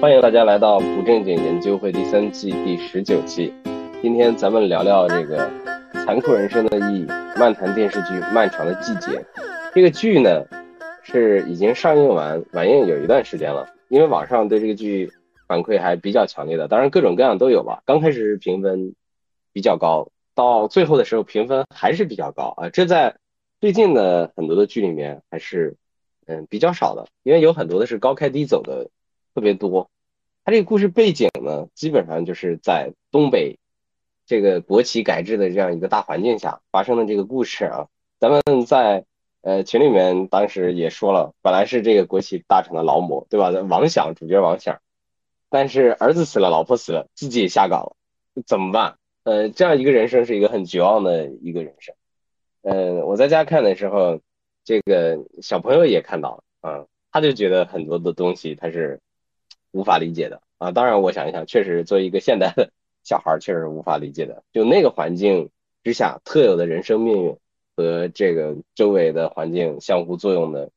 [0.00, 3.52] 欢迎大家来到不正经研究会第三季第十九期。
[4.00, 5.50] 今天咱们聊聊这个
[5.92, 7.06] 残酷人生的意义，
[7.36, 9.18] 漫谈电视剧《漫长的季节》。
[9.74, 10.42] 这个剧呢
[11.02, 13.68] 是已经上映完，晚映有一段时间了。
[13.90, 15.12] 因为网上对这个剧
[15.46, 17.82] 反馈还比较强烈的，当然各种各样都有吧。
[17.84, 18.94] 刚开始是评分
[19.52, 22.70] 比较高，到最后的时候评分还是比较高啊。
[22.70, 23.16] 这在
[23.60, 25.76] 最近的很多的剧里面还是
[26.26, 28.88] 嗯比较少的，因为有很多的是高开低走的
[29.34, 29.90] 特别多。
[30.44, 33.58] 它这个故事背景呢，基本上就是在东北
[34.26, 37.88] 这个国企改制的这样一个大环境下发生的这个故事啊。
[38.18, 39.04] 咱们在
[39.42, 43.50] 呃群里面当时也说了，本来是这个国企大厂的劳模，对吧？
[43.50, 44.80] 王想主角王想，
[45.48, 47.96] 但是儿子死了，老婆死了，自己也下岗了，
[48.46, 48.96] 怎么办？
[49.22, 51.94] 呃，这样一个人生是一个很绝望的一个人生。
[52.62, 54.20] 嗯，我在家看的时候，
[54.64, 59.00] 这个小朋友也看到了啊，他就觉得很多的东西他是
[59.72, 60.70] 无法理解的啊。
[60.70, 62.70] 当然，我想一想，确实作为一个现代的
[63.04, 64.42] 小孩，确实无法理解的。
[64.52, 65.50] 就那个环境
[65.82, 67.36] 之下特有的人生命运
[67.76, 70.70] 和这个周围的环境相互作用的，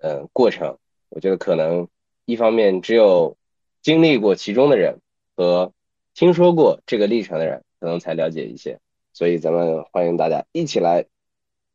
[0.00, 1.88] 呃，过程，我觉得可能
[2.24, 3.36] 一方面只有
[3.82, 5.00] 经历过其中的人
[5.36, 5.72] 和
[6.14, 8.78] 听说过这个历程的人，可能才了解一些。
[9.12, 11.06] 所以，咱们欢迎大家一起来。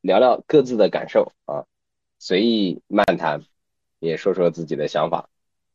[0.03, 1.66] 聊聊各自的感受啊，
[2.17, 3.44] 随意漫谈，
[4.00, 5.30] 也说说自己的想法。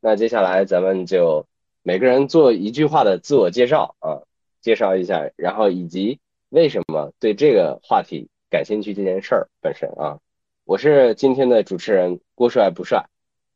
[0.06, 1.48] 那接下来咱们就
[1.82, 4.22] 每个人做一句话的自我介绍啊，
[4.60, 10.20] 介绍一下，然后以及为什么对这个话题感兴趣这件事儿本身啊。
[10.64, 13.06] 我是今天的主持人郭帅不帅，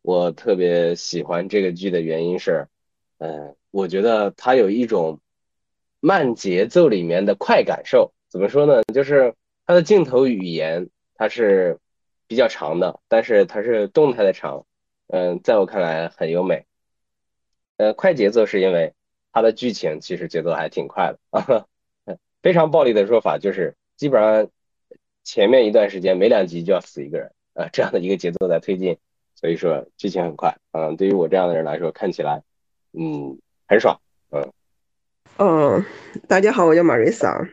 [0.03, 2.67] 我特别喜欢这个剧的原因是，
[3.19, 5.21] 嗯，我觉得它有一种
[6.01, 8.13] 慢节奏里面的快感受。
[8.29, 8.83] 怎么说呢？
[8.93, 9.37] 就是。
[9.67, 11.79] 它的镜头语言它是
[12.27, 14.67] 比较长的，但是它是动态的长，
[15.13, 16.67] 嗯，在我看来很优美。
[17.77, 18.95] 呃，快节奏是因为
[19.33, 21.67] 它的剧情其实节奏还挺快的啊。
[22.43, 24.49] 非常暴力的说法就是，基本上
[25.25, 28.97] 前面一段时间每两集就要死一个人啊，这样的一个节奏在推进，
[29.35, 30.57] 所以说剧情很快。
[30.73, 32.43] 嗯，对于我这样的人来说，看起来
[32.93, 33.39] 嗯
[33.69, 34.01] 很爽。
[34.31, 34.53] 嗯，
[35.37, 35.85] 嗯，
[36.29, 37.47] 大家好，我叫马瑞萨。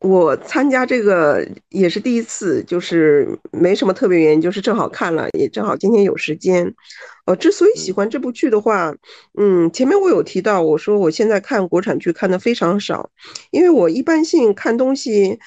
[0.00, 6.72] 我参加这个也是第一次，就是没什么特别原因，就是正好看了，也正好今天有时间。
[7.26, 8.94] 呃，之所以喜欢这部剧的话，
[9.36, 13.10] 嗯，前面我有提到，我说我现在看国产剧看的非常少，
[13.50, 15.40] 因为我一般性看东西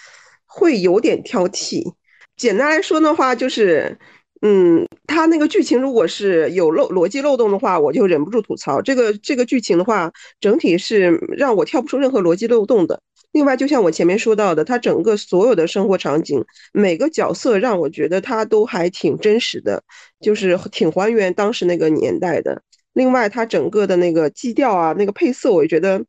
[0.45, 1.93] 会有点挑剔。
[2.35, 3.97] 简单来说的话，就是，
[4.41, 8.81] 嗯，它那个剧情如果是有漏逻辑漏洞的话，我就忍不住吐槽。
[8.81, 10.11] 这个这个剧情的话，
[10.41, 13.01] 整体是让我跳不出任何逻辑漏洞的。
[13.31, 16.43] 另外，就像我前面说到的，他整个所有的生活场景，
[16.73, 19.81] 每个角色让我觉得他都还挺真实的，
[20.19, 22.61] 就是挺还原当时那个年代的。
[22.93, 26.03] 另外，他整个的那个基调啊，那个配色，我觉得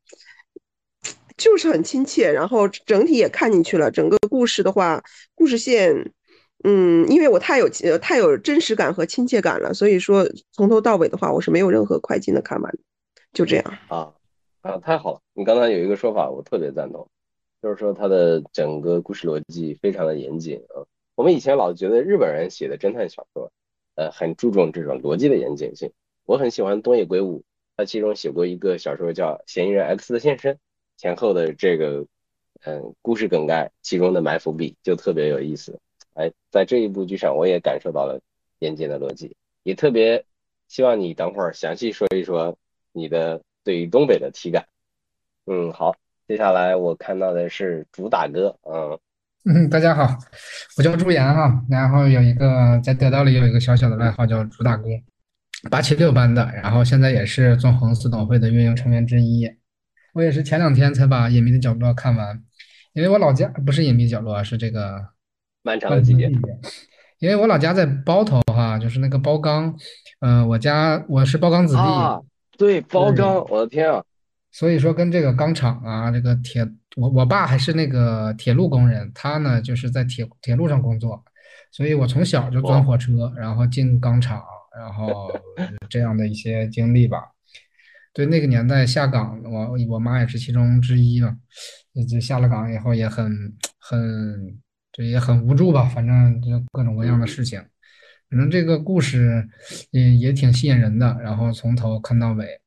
[1.36, 3.88] 就是很亲切，然后整体也看进去了。
[3.88, 5.00] 整个故事的话，
[5.36, 6.12] 故事线，
[6.64, 7.68] 嗯，因为我太有
[8.00, 12.74] 太有真实感和亲切感了，所以说从头到尾的话，我是没有任何快进的看完，
[13.32, 14.12] 就这样啊。
[14.62, 15.20] 啊，太好了！
[15.34, 17.08] 你刚才有一个说法，我特别赞同，
[17.60, 20.86] 就是说它的整个故事逻辑非常的严谨啊。
[21.16, 23.50] 我们以前老觉得日本人写的侦探小说，
[23.96, 25.90] 呃，很注重这种逻辑的严谨性。
[26.26, 27.42] 我很喜欢东野圭吾，
[27.76, 30.54] 他其中写过一个小说叫《嫌疑人 X 的现身》，
[30.96, 32.06] 前后的这个
[32.64, 35.80] 嗯故事梗概，其中的埋伏笔就特别有意思。
[36.14, 38.20] 哎，在这一部剧上，我也感受到了
[38.60, 39.34] 严谨的逻辑，
[39.64, 40.24] 也特别
[40.68, 42.56] 希望你等会儿详细说一说
[42.92, 43.42] 你的。
[43.64, 44.64] 对于东北的体感，
[45.46, 45.94] 嗯，好，
[46.26, 48.98] 接下来我看到的是主打哥，嗯
[49.44, 50.16] 嗯，大家好，
[50.76, 54.84] 我叫朱岩哈，然后有一个在得到里有一个小小的外号叫主打哥，
[55.70, 59.48] 八七六班的，然后现在也是纵横四董会的运营成员之一。
[60.12, 62.42] 我也是前两天才把《隐秘的角落》看完，
[62.92, 65.08] 因为我老家不是《隐秘角落》，是这个
[65.62, 66.30] 漫长的季节，
[67.18, 69.74] 因为我老家在包头哈，就是那个包钢，
[70.20, 71.82] 嗯，我家我是包钢子弟。
[72.62, 74.00] 对，包钢，我的天啊！
[74.52, 76.64] 所以说跟这个钢厂啊，这个铁，
[76.94, 81.20] 我我爸还是那个铁路工人，他呢就是在铁铁路上工作，
[81.72, 84.40] 所以我从小就钻火车，然后进钢厂，
[84.78, 85.28] 然后
[85.88, 87.24] 这样的一些经历吧。
[88.12, 91.36] 对，那个年代下岗，我我妈也是其中之一嘛，
[92.08, 93.26] 就下了岗以后也很
[93.80, 94.56] 很，
[94.92, 97.60] 这也很无助吧，反正就各种各样的事情。
[98.32, 99.46] 反正这个故事
[99.92, 102.58] 嗯也挺吸引人的，然后从头看到尾，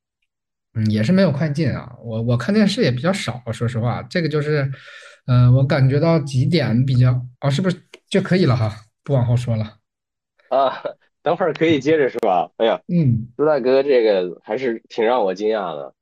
[0.76, 1.92] 嗯，也是没有快进啊。
[2.04, 4.72] 我我看电视也比较少，说实话，这个就是，
[5.26, 8.72] 嗯，我感觉到几点比较，哦，是不是就可以了哈？
[9.04, 9.78] 不往后说了。
[10.50, 10.84] 啊，
[11.24, 12.48] 等会儿可以接着是吧？
[12.58, 15.94] 哎呀，嗯，朱大哥这个还是挺让我惊讶的。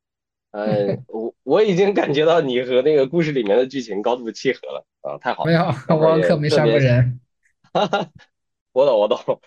[0.51, 5.51] 呃， 我我已经感觉到你和那个故事里面的剧情高度契合了啊，太好了。
[5.51, 5.65] 没有，
[5.97, 7.19] 我可没杀过人。
[7.73, 8.07] 哈哈，
[8.73, 9.39] 我懂我懂。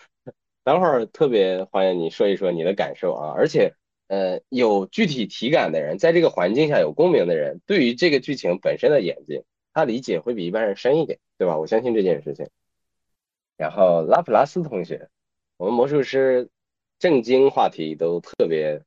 [0.64, 3.75] 等会儿特别欢迎你说一说你的感受啊，而且
[4.08, 9.43] 呃，有具体体感的人，在这个环境下有共鸣的人，对于这个剧情本身的演进，
[9.75, 11.58] 他理解会比一般人深一点，对吧？
[11.58, 12.49] 我相信这件事情。
[13.56, 15.08] 然后拉普拉斯同学。
[15.58, 16.50] 我们魔术师
[16.99, 18.82] 正经话题都特别，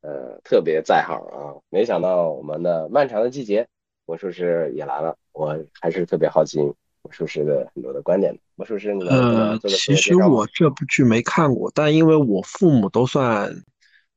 [0.00, 1.58] 呃，特别在行啊！
[1.70, 3.66] 没想到我们的漫长的季节
[4.06, 8.40] 魔术师也来了，我还是特别好奇魔术师的很多的观点的。
[8.56, 13.52] 魔术师，呃，其实我这部剧没看过，但因为我父母都算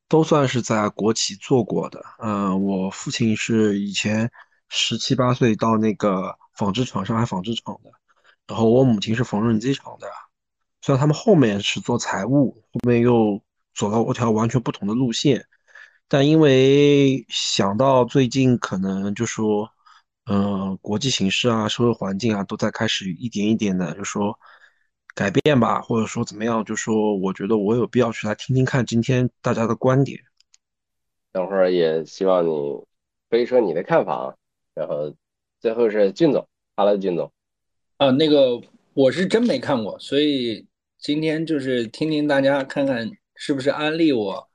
[0.08, 4.30] 都算是在国企做过的，嗯，我父亲是以前
[4.68, 7.90] 十七八岁到那个纺织厂，上海纺织厂的，
[8.46, 10.06] 然后我母亲是缝纫机厂的。
[10.80, 13.42] 虽然他们后面是做财务，后面又
[13.74, 15.44] 走了一条完全不同的路线，
[16.06, 19.68] 但因为想到最近可能就说，
[20.28, 24.38] 嗯，国际形势啊、社会环境啊都在开始一点一点的就说
[25.14, 30.20] 改变吧，或者说怎么样，就说我觉得我有必要去来听听看今天大家的观点。
[31.32, 32.50] 等会儿也希望你
[33.30, 34.34] 说一说你的看法啊。
[34.74, 35.14] 然后
[35.60, 36.46] 最后是俊总
[36.76, 37.32] ，Hello，俊总。
[37.96, 38.60] 啊，那个
[38.94, 40.66] 我是真没看过，所以。
[41.00, 44.48] 今天就是听听大家看看是不是安利我，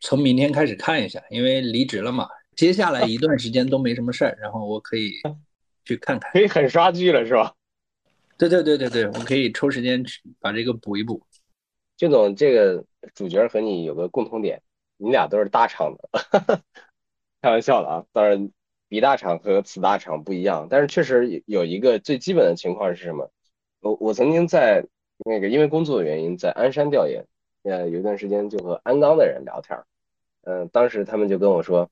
[0.00, 2.26] 从明天开始看一下，因为离职了嘛，
[2.56, 5.12] 接下来一段时间都没什么事儿，然后我可以
[5.84, 7.54] 去看看，可以很刷剧了是吧？
[8.38, 11.22] 对对对对对，我可以抽时间去把这个补一补。
[11.96, 12.84] 俊总，这个
[13.14, 14.62] 主角和你有个共同点，
[14.96, 16.62] 你俩都是大厂的，
[17.40, 18.50] 开玩笑的啊，当然
[18.88, 23.30] 比大厂和此大厂不一样，但是确实有一个最基本的情况是什么？
[23.80, 24.86] 我我曾经在。
[25.24, 27.24] 那个因为工作的原因，在鞍山调研，
[27.62, 29.86] 呃，有一段时间就和鞍钢的人聊天儿，
[30.42, 31.88] 嗯，当时他们就跟我说，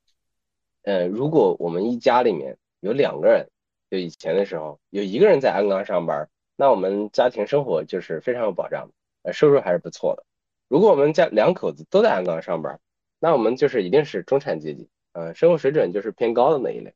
[0.91, 3.49] 嗯，如果我们一家里面有两个人，
[3.91, 8.91] 就以前的时候有一个人在鞍钢上班，那我们家庭生活就是非常有保障，
[9.23, 10.25] 呃，收入还是不错的。
[10.67, 12.81] 如果我们家两口子都在鞍钢上班，
[13.21, 16.93] 那我们就是一定是中产阶级，呃，生活水准就是偏高的那一类。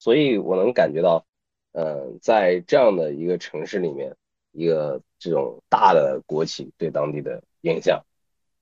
[0.00, 1.24] 所以我能感觉到，
[1.70, 4.16] 嗯，在这样的一个城市里面。
[4.52, 8.04] 一个这种大的国企对当地的影响，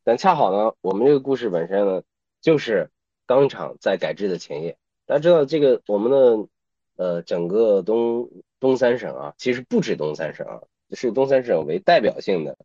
[0.04, 2.02] 但恰好呢，我们这个故事本身呢，
[2.42, 2.90] 就是
[3.28, 4.76] 钢厂在改制的前夜。
[5.06, 6.48] 大家知道，这个我们的
[6.96, 8.28] 呃整个东
[8.58, 12.56] 东三省啊，其实不止东三省啊，是东三省为代表性的，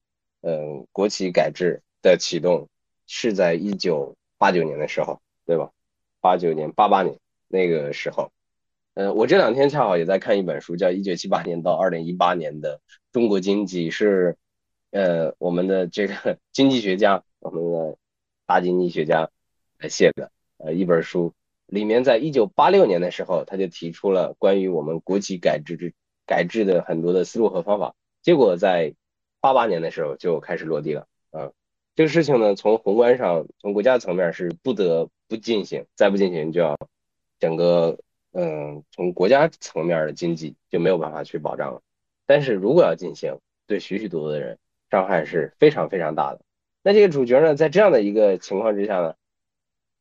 [0.42, 2.70] 嗯，国企改制的启动
[3.06, 5.70] 是在一九八九年的时候，对吧？
[6.22, 7.20] 八九年、八八年
[7.50, 8.32] 那个时候。
[8.96, 12.80] 嗯，我这两天恰好也在看一本书，叫《一九七八年到二零一八年的
[13.12, 14.38] 中国经济》，是
[14.92, 17.98] 呃我们的这个经济学家，我们的
[18.46, 19.30] 大经济学家
[19.80, 20.32] 来写的
[20.64, 21.34] 呃一本书。
[21.68, 25.94] 里面在一九八六年的时候，他就提出了关于我们国企改制之
[26.26, 27.96] 改制的很多的思路和方法。
[28.22, 28.94] 结果在
[29.42, 31.08] 八八年的时候就开始落地了。
[31.32, 31.52] 啊，
[31.96, 36.78] 这个事情呢，从宏观上，从国家层面是不得不进行，再不进行就要
[37.40, 38.00] 整个。
[38.36, 41.84] 嗯，从国家层面的经济就没有办法去保障了，
[42.26, 43.38] 但是如果要进行，
[43.68, 44.58] 对许许多多的人
[44.90, 46.42] 伤害是非常非常大的。
[46.82, 49.14] 那这个主角呢，在这样的一个情况之下呢，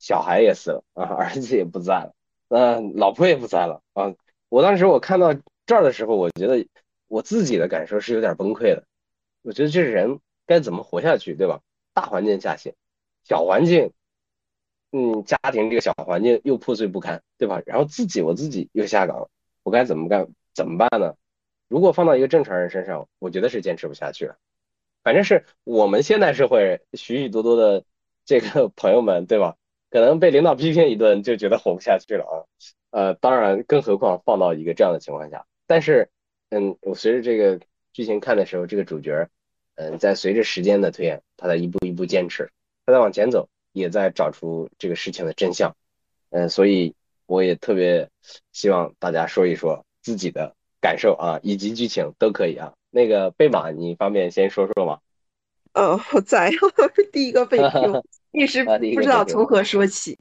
[0.02, 2.12] 小孩也死了啊，儿子也不在了，
[2.48, 4.12] 那老婆也不在了啊。
[4.48, 5.32] 我当时我看到
[5.64, 6.66] 这儿的时候，我觉得
[7.06, 8.82] 我自己的感受是有点崩溃的。
[9.42, 11.60] 我觉得这人该怎么活下去，对吧？
[11.94, 12.74] 大环境下行，
[13.22, 13.92] 小环境。
[14.90, 17.62] 嗯，家庭这个小环境又破碎不堪，对吧？
[17.64, 19.30] 然后自己我自己又下岗了，
[19.62, 20.28] 我该怎么干？
[20.52, 21.14] 怎么办呢？
[21.68, 24.36] 如果放到一个正常人身上，我觉得是坚持不下去了。
[25.04, 27.84] 反正是我们现代社会许许多多的
[28.24, 29.56] 这个朋友们，对吧？
[29.92, 32.34] 可能被领导批评一顿就觉得活不下去了啊。
[32.90, 35.46] 呃，当然，更何况放到一个这样的情况下。
[35.68, 36.08] 但是，
[36.50, 37.60] 嗯，我随着这个
[37.92, 39.28] 剧情看的时候，这个主角，
[39.76, 42.50] 嗯，在随着时间的推演，他在一步一步坚持，
[42.84, 43.48] 他在往前走。
[43.74, 45.74] 也在找出这个事情的真相，
[46.28, 46.94] 嗯，所以
[47.24, 48.10] 我也特别
[48.52, 52.74] 希望大家说一说自己的感受啊，以及剧情都可以啊。
[52.90, 54.98] 那个贝马，你方便先说说吗？
[55.72, 56.50] 哦，我在
[57.14, 60.18] 第一个被 Q，一时不知道从何说起。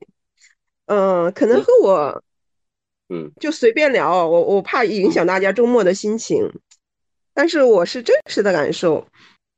[0.85, 2.23] 嗯，可能和我，
[3.09, 6.51] 嗯，就随便聊，我我怕影响大家周末的心情，
[7.33, 9.07] 但是我是真实的感受。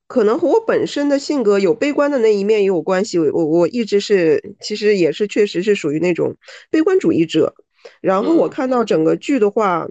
[0.05, 3.17] 可能和我本身的性格有悲观的那一面也有关系。
[3.17, 6.35] 我我一直是，其实也是确实是属于那种
[6.69, 7.55] 悲观主义者。
[7.99, 9.87] 然后我看到整个剧的话，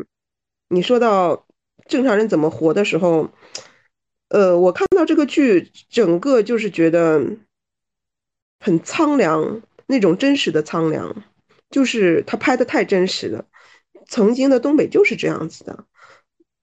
[0.68, 1.46] 你说到
[1.88, 3.30] 正常人怎么活的时候，
[4.28, 7.20] 呃，我看到这个剧，整个就是觉得
[8.62, 11.24] 很苍凉，那种真实的苍凉，
[11.68, 13.44] 就是他拍的太真实了。
[14.06, 15.84] 曾经的东北就是这样子的，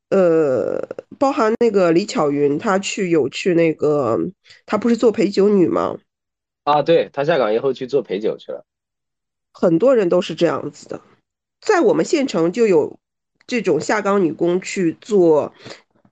[0.10, 0.88] 呃，
[1.18, 4.18] 包含那个李巧云，她去有去那个，
[4.66, 5.98] 她不是做陪酒女吗？
[6.64, 8.66] 啊，对，她下岗以后去做陪酒去了。
[9.52, 11.02] 很多人都是这样子的，
[11.60, 12.98] 在我们县城就有
[13.46, 15.54] 这种下岗女工去做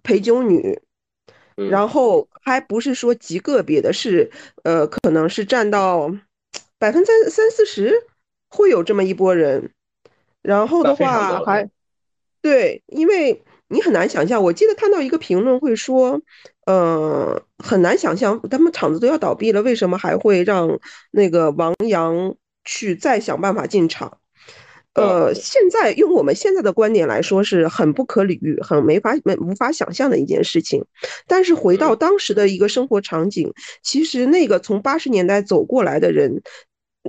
[0.04, 0.82] 陪酒女，
[1.70, 4.30] 然后还不是说极个别的，是
[4.64, 6.10] 呃，可能是占到
[6.78, 7.94] 百分之三四十，
[8.50, 9.72] 会有这么一波人。
[10.42, 11.70] 然后的话还
[12.42, 16.22] 对，因为你很难想象，我记得看到一个评论会说，
[16.66, 20.80] 呃，很难想象他们厂子都要倒闭了，为什么还会让
[21.12, 24.20] 那个王阳去再想办法进厂？
[24.98, 30.84] 呃，现在用我们现在的观点来说，是很不可理喻、很没法、没无法想象的一件事情。
[31.28, 36.42] 但是回到当时的一个生活场景，其实那个从八十年代走过来的人。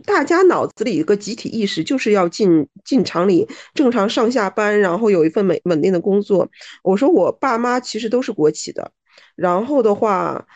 [0.07, 6.49] 大家脑子里一个集体意识就是要进进厂里正常上下班，然后有一份稳稳定的工作。
[6.85, 8.93] 我说我爸妈其实都是国企的，
[9.35, 10.47] 然后的话，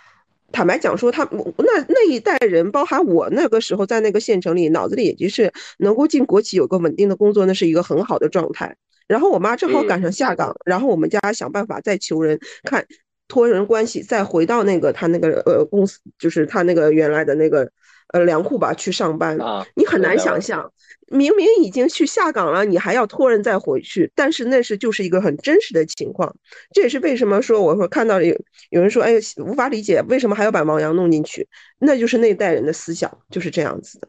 [0.53, 8.77] 坦白讲说，他那那一代人，包含我那个时候在那个县城里，脑子里也就是能够进国企有个稳定的工作，那是一个很好的状态。
[9.09, 12.87] 然后我妈正好赶上下岗，然后我们家想办法再求人看
[13.27, 17.71] 托人关系，再回到那个他那个呃公司，就是他那个原来的那个。
[18.13, 20.71] 呃，粮库吧，去上班啊，你很难想象，
[21.09, 26.35] 明明已经去下岗了，你还要托人再回去，但是那是就是一个很真实的情况，
[26.73, 28.39] 这也是为什么说我说看到有
[28.69, 34.09] 有人说，哎，无法理解为什么还要把王阳弄进去，那就是那代人的思想就是这样子的，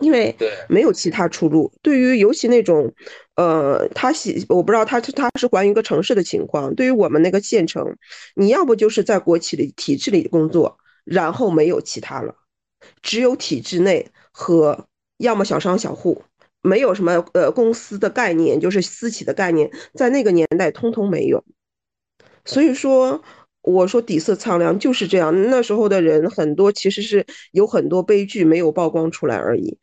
[0.00, 0.36] 因为
[0.68, 1.72] 没有其他出路。
[1.80, 2.92] 对于尤其那种，
[3.36, 7.96] 呃，他喜我不知道他他是关于一个城市的情况，对于我们那个县城，
[8.34, 12.34] 你要不就是在国企里体制里工作，然后没有其他了。
[13.02, 14.86] 只有体制内和
[15.18, 16.22] 要么小商小户，
[16.60, 21.44] 没有什么呃公司的概念，就是私企的概念，在那个年代通通没有。
[22.44, 23.22] 所以说，
[23.60, 25.50] 我说底色苍凉就是这样。
[25.50, 29.78] 那时候的人很多，其实是有很多悲剧没有曝光出来而已。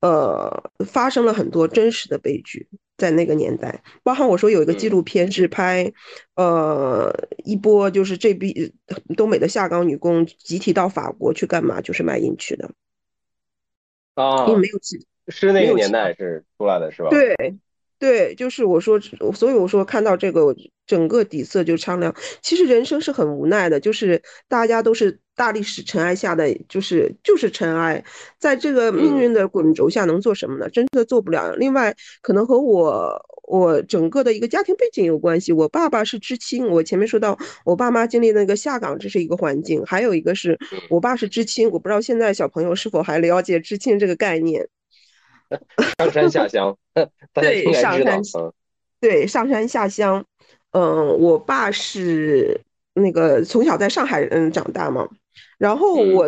[0.00, 5.92] 呃，发生了很多真实的悲剧，在那个年代，包含我说有一个纪录片是拍，
[6.36, 7.10] 呃，
[7.44, 8.72] 一波就是这批
[9.16, 12.70] 东北的下岗女工集体到法国去干嘛，就是卖淫去的。
[14.14, 14.78] 啊，因为没有
[15.28, 17.08] 是那个年代是出来的是吧？
[17.10, 17.34] 对。
[17.96, 19.00] 对，就是我说，
[19.32, 22.14] 所以我说看到这个整个底色就苍凉。
[22.42, 28.02] 其实人生是很无奈的，就是大家都是大历史尘埃下的，就是就是尘埃，
[28.38, 30.68] 在这个命运的滚轴下能做什么呢？
[30.70, 31.54] 真的做不了。
[31.56, 35.52] 另外，可能和我我整个的一个家庭背景有关系。
[35.52, 39.84] 我爸爸是知青，我前面说到我爸妈经历那个下岗，这是一个环境。
[39.84, 44.68] 还有一个是我爸是知青，我不知道现在小朋友是否还了解知青这个概念。
[45.98, 46.76] 上山下乡，
[47.34, 48.22] 对上山，
[49.00, 50.24] 对上山下乡。
[50.70, 52.60] 嗯，我爸是
[52.94, 55.08] 那个从小在上海嗯长大嘛，
[55.58, 56.24] 然后我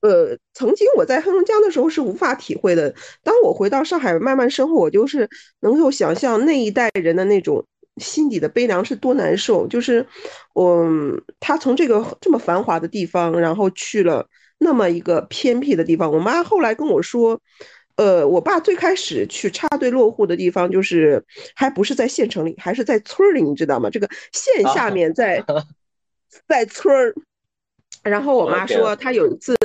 [0.00, 2.94] 呃曾经我在黑龙江的时候是无法体会的。
[3.22, 5.28] 当我回到上海慢慢生活，我就是
[5.60, 7.64] 能够想象那一代人的那种
[7.96, 9.66] 心底的悲凉是多难受。
[9.66, 10.06] 就是
[10.54, 10.86] 我
[11.40, 14.26] 他从这个这么繁华的地方，然后去了
[14.58, 16.12] 那么一个偏僻的地方。
[16.12, 17.40] 我妈后来跟我说。
[17.98, 21.20] 呃，我爸最开始去插队落户的地方，就是
[21.56, 23.90] 还不是在县城里，还是在村里，你知道吗？
[23.90, 25.44] 这个县下面在
[26.46, 27.12] 在村儿。
[28.02, 29.56] 然后我妈说，她有一次，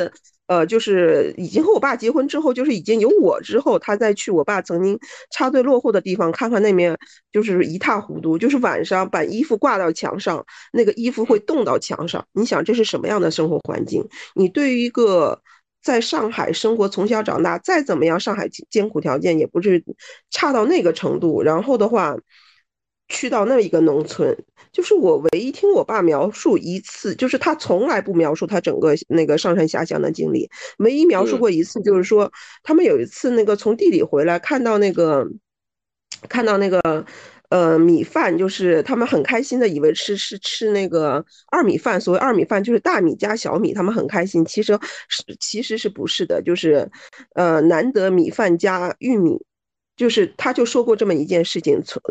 [0.48, 5.00] 呃，就是已经和我爸结婚之后，就是已经有我之后，她再去我爸曾经
[5.32, 6.98] 插队落户的地方看看，那面
[7.32, 12.26] 就是一塌糊涂，就是晚上把衣服挂到墙上，那个衣服会冻到墙上。
[12.34, 14.08] 你想这是什么样的生活环境？
[14.36, 15.42] 你对于一个。
[15.84, 19.84] 在上海生活，从小长大，再怎么样，上海艰苦条件也不是
[20.32, 21.44] 差到那个程度。
[21.44, 22.16] 然后的话，
[23.08, 24.36] 去到那一个农村，
[24.72, 32.32] 就是我唯一听我爸描述一次，就是他从来不描述他整个那个上山下乡的经历，唯一描述过一次，就是说
[32.64, 35.28] 他们有一次那个从地里回来，看到那个，
[36.30, 37.06] 看到那个。
[37.50, 42.02] 呃，米饭就是他们很开心的，以为吃是吃那个二米饭。
[42.02, 44.44] 所谓二米饭就是大米加小米，他们很开心。
[44.44, 44.74] 其实
[45.08, 46.90] 是其实是不是的，就是
[47.36, 49.40] 呃难得米饭加玉米，
[49.96, 51.80] 就是他就说过这么一件事情。
[51.86, 52.02] 从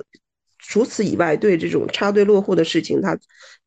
[0.62, 3.18] 除此以外，对这种插队落户的事情，他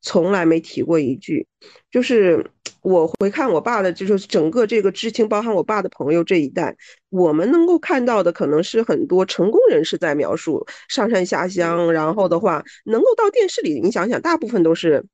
[0.02, 1.46] 从来没提过一句。
[1.92, 2.50] 就是
[2.82, 6.76] 我回看我爸的，就是整个这个知青，包含我爸的朋友这一代，
[7.10, 15.06] 我们能够看到的，可能是很多成功人士在描述上山下乡，然后的话能够到电视里，你想想，大部分都是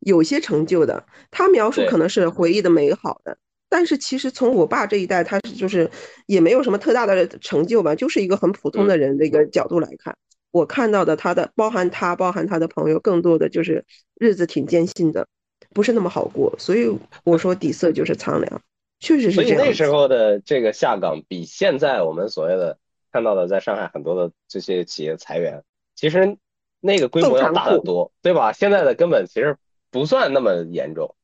[0.00, 1.06] 有些成就的。
[1.30, 3.36] 他描述可能是回忆的美好的，
[3.68, 5.90] 但是其实从我爸这一代，他是就是
[6.26, 10.16] 也没有什么特大的成就吧，就是一个很普通的人的一个角度来看，
[10.50, 15.26] 我看到的他的，包含他，包含他的朋友，更多的就是日子挺艰辛的，
[15.74, 16.54] 不是那么好过。
[16.58, 16.88] 所以
[17.24, 18.62] 我说底色就是苍凉，
[19.00, 19.68] 确实是所以这样子。
[19.68, 22.78] 那时候的这个下岗，比现在我们所谓的
[23.12, 25.62] 看到的在上海很多的这些企业裁员，
[25.94, 26.36] 其实
[26.80, 28.52] 那个规模要大得多，对吧？
[28.52, 29.56] 现在的根本其实
[29.90, 31.14] 不算那么严重，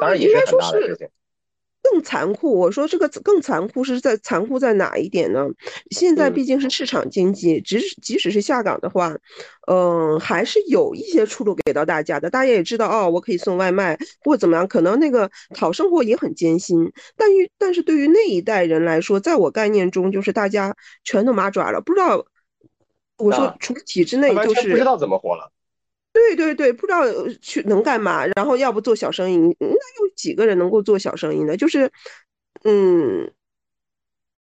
[0.00, 1.08] 当然也是很大的事情。
[1.90, 2.58] 更残酷。
[2.58, 5.46] 我说这个更残酷是在残酷在哪一点呢？
[5.90, 9.16] 现在嗯毕竟是市场经济，即使即使是下岗的话，
[9.68, 12.28] 嗯、还是有一些出路给到大家的。
[12.30, 16.92] 大家也知道，哦，我可以送外卖或怎么样，可能那个讨生活也很艰辛。
[17.16, 20.74] 但于但是对于那一代人来说，在我概念中，就是大家
[21.04, 22.24] 全都麻爪了，不知道。
[23.18, 25.50] 我说啊，除了体制内，就是不知道怎么活了。
[26.16, 27.02] 对对对，不知道
[27.42, 31.54] 去能干嘛，然后要不做小生意，那有几个人能够做小生意呢？
[31.54, 31.92] 就是，
[32.64, 33.30] 嗯，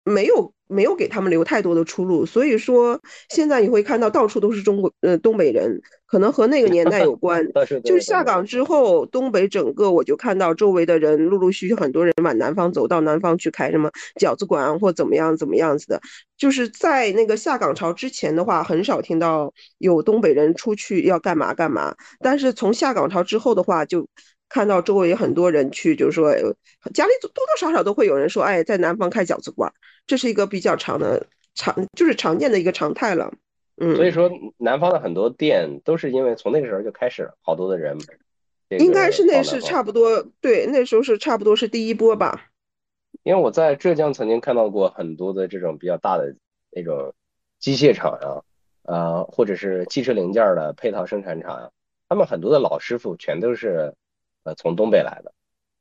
[0.06, 7.46] 没有没有给他们留太多的出路，所以说现在你会看到到处都是中国呃东北人，可能和那个年代有关。
[7.84, 16.02] 就是下岗之后，东北整个我就看到周围的人陆陆续续很多人往南方走到南方去开什么饺子馆或怎么样怎么样子的。
[16.38, 21.96] 就是在那个下岗潮之前的话，很少听到有东北人出去要干嘛干嘛。
[22.20, 24.08] 但是从下岗潮之后的话，就
[24.50, 26.54] 看到周围很多人去，就是说呃
[26.94, 29.72] 家里多多少少都会有人说，哎，在南方开饺子馆，
[30.06, 33.34] 这是一个比较常的常，就是常见的一个常态了。
[33.80, 37.98] 嗯，所以说，南方的很多店都是因为从那个时候就开始，好多的人。
[38.70, 42.48] 应该是那是差不多，对，那时候是差不多是第一波吧。
[43.24, 46.36] 因为我在浙江曾经看到过很多的这种比较大的
[46.72, 47.14] 那种
[47.60, 48.44] 机械厂啊，
[48.84, 51.70] 呃，或者是汽车零件儿的配套生产厂啊，
[52.10, 53.94] 他们很多的老师傅全都是
[54.48, 55.34] 呃从东北来的，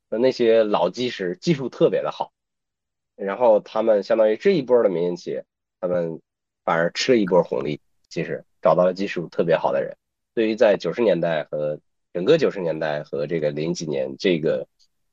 [0.09, 2.33] 那那些老技师技术特别的好，
[3.15, 5.45] 然后他们相当于这一波的民营企业，
[5.81, 6.21] 他们
[6.65, 9.97] 反而吃了一波红利，其实找到了技术特别好的人，
[10.35, 11.79] 对于在九十年代和
[12.13, 14.67] 整个九十年代和这个零几年这个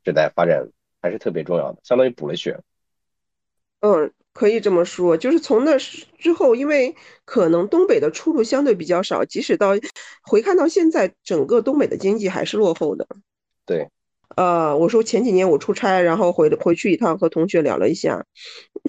[0.03, 0.67] 时代发展
[0.99, 2.59] 还是特别重要的，相当于补了血。
[3.81, 9.71] 嗯，可以这么说，就是从那之后，因为可能东北的出路相对比较少，即使到
[10.23, 13.05] 回看到现在，整个东北的经济还是落后的。
[13.65, 13.87] 对，
[14.35, 18.25] 呃，我说前几年我出差，然后回回去一趟，和同学聊了一下，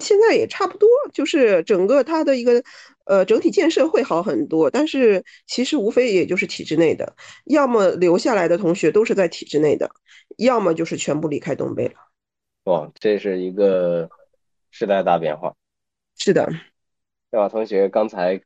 [0.01, 2.63] 现在也差不多，就是整个它的一个
[3.05, 9.89] 呃整体建设会好很多，但是其实无非也就是体制内的，要么留下来的同学都是在体制内的，
[10.37, 11.95] 要么就是全部离开东北了。
[12.65, 14.09] 哇，这是一个
[14.71, 15.53] 时代大变化。
[16.17, 16.49] 是的，
[17.29, 17.47] 对吧？
[17.47, 18.41] 同学刚才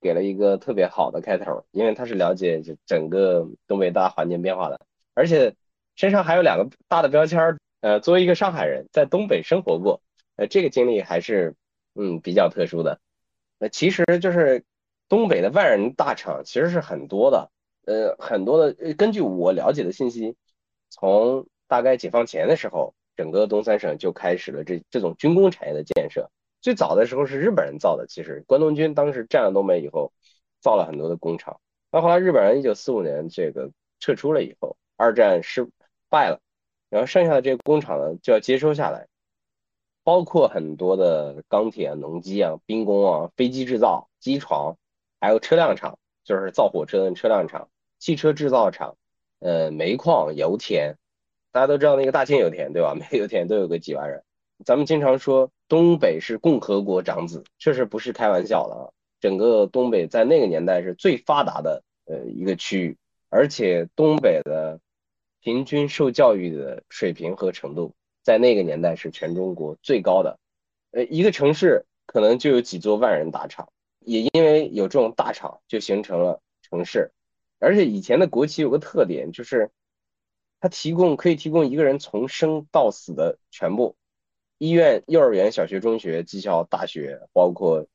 [0.00, 4.80] 给了一个特别好的开头，因为他是了解这整个东北大环境变化的，
[5.14, 5.52] 而且
[5.96, 7.58] 身上还有两个大的标签儿。
[7.80, 10.00] 呃，作为一个上海人，在东北生活过，
[10.36, 11.54] 呃，这个经历还是
[11.94, 12.98] 嗯比较特殊的。
[13.58, 14.64] 那其实就是
[15.06, 17.50] 东北的万人大厂其实是很多的，
[17.84, 18.74] 呃，很多的。
[18.82, 20.34] 呃根据我了解的信息，
[20.88, 26.30] 从大概解放前的时候，整个东三省就开始了这这种军工产业的建设。
[26.62, 30.10] 最早的时候是日本人造的，其实关东军当时占了东北以后，
[30.62, 31.60] 造了很多的工厂。
[31.92, 35.68] 那后来日本人一九四五年这个撤出了以后，二战失
[36.14, 36.38] 败了，
[36.90, 39.08] 然后剩下的这个工厂呢就要接收下来，
[40.04, 44.76] 包括很多的钢铁啊、农机啊、兵工啊、飞机制造、机床，
[45.20, 48.96] 还有车辆厂，就是造火车的车辆厂、汽车制造厂，
[49.40, 50.94] 呃，煤矿、油田，
[51.50, 52.94] 大家都知道那个大庆油田对吧？
[53.00, 54.22] 每个油田都有个几万人。
[54.64, 58.86] 咱们经常说东北是共和国长子，确实不是开玩笑的啊。
[59.20, 62.96] 整个东北在那个年代是最发达的呃一个区域，
[63.30, 64.78] 而且东北的
[65.44, 70.38] 平均受教育的水平和程度，在那个年代是全中国最高的。
[70.90, 73.68] 呃，一个城市可能就有几座万人大厂，
[74.00, 77.12] 也因为有这种大厂，就形成了城市。
[77.58, 79.70] 而且以前的国企有个特点，就是
[80.60, 83.96] 它提供可以提供一个人从生到死的全部。
[84.56, 87.86] 医院、幼儿园、小学、中学、技校、大学，包括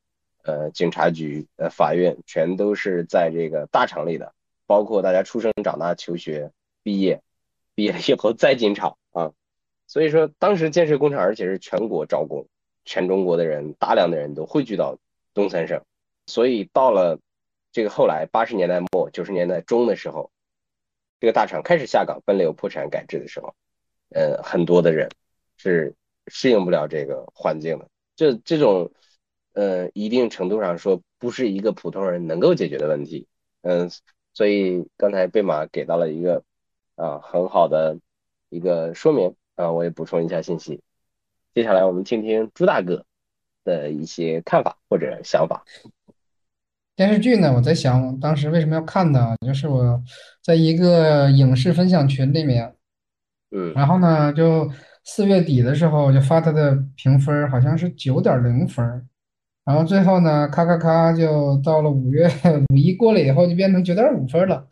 [0.43, 4.35] 呃警察局、呃法院，全都是在这个大厂里的。
[4.67, 6.51] 包括大家出生、长大、求学、
[6.83, 7.23] 毕业，
[7.79, 9.31] 毕业以后再进厂啊。
[9.87, 12.45] 所以说，当时建设工厂，而且是全国招工，
[12.83, 14.97] 全中国的人，大量的人都汇聚到
[15.33, 15.81] 东三省。
[16.27, 17.17] 所以到了
[17.71, 20.29] 这个后来八十年代末、九十年代中的时候，
[21.21, 23.55] 这个大厂开始下岗、分流、破产、改制的时候，
[24.09, 25.09] 呃，很多的人
[25.55, 25.95] 是。
[26.31, 28.91] 适应不了这个环境的，这这种，
[29.53, 33.27] 呃，一定程度上说不是一个普通人能够解决的问题，
[33.63, 33.89] 嗯，
[34.31, 36.43] 所以刚才贝马给到了一个，
[36.99, 37.97] 啊，很好的
[38.49, 40.81] 一个说明啊，我也补充一下信息。
[41.55, 43.05] 接下来我们听听朱大哥
[43.63, 45.63] 的一些看法或者想法。
[46.97, 49.33] 电视剧呢，我在想当时为什么要看呢？
[49.47, 50.03] 就是我
[50.43, 52.75] 在一个影视分享群里面，
[53.51, 54.69] 嗯然后呢，就
[55.05, 59.07] 四月底的时候就发他的评分，好像是九点零分，
[59.63, 62.29] 然后最后呢，咔咔咔就到了五月
[62.71, 64.67] 五一过了以后就变成九点五分了。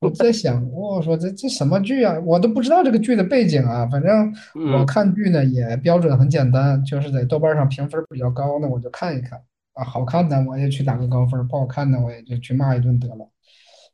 [0.00, 2.18] 我在想，我说这这什么剧啊？
[2.24, 3.86] 我都不知道这个剧的背景啊。
[3.86, 4.32] 反正
[4.72, 9.40] 我嗯看剧呢也标准很简单，就是在豆瓣上评分比较高的我就看一看
[9.74, 13.28] 啊，好看的我也去打个高分，不好看的我也就去骂一顿得了。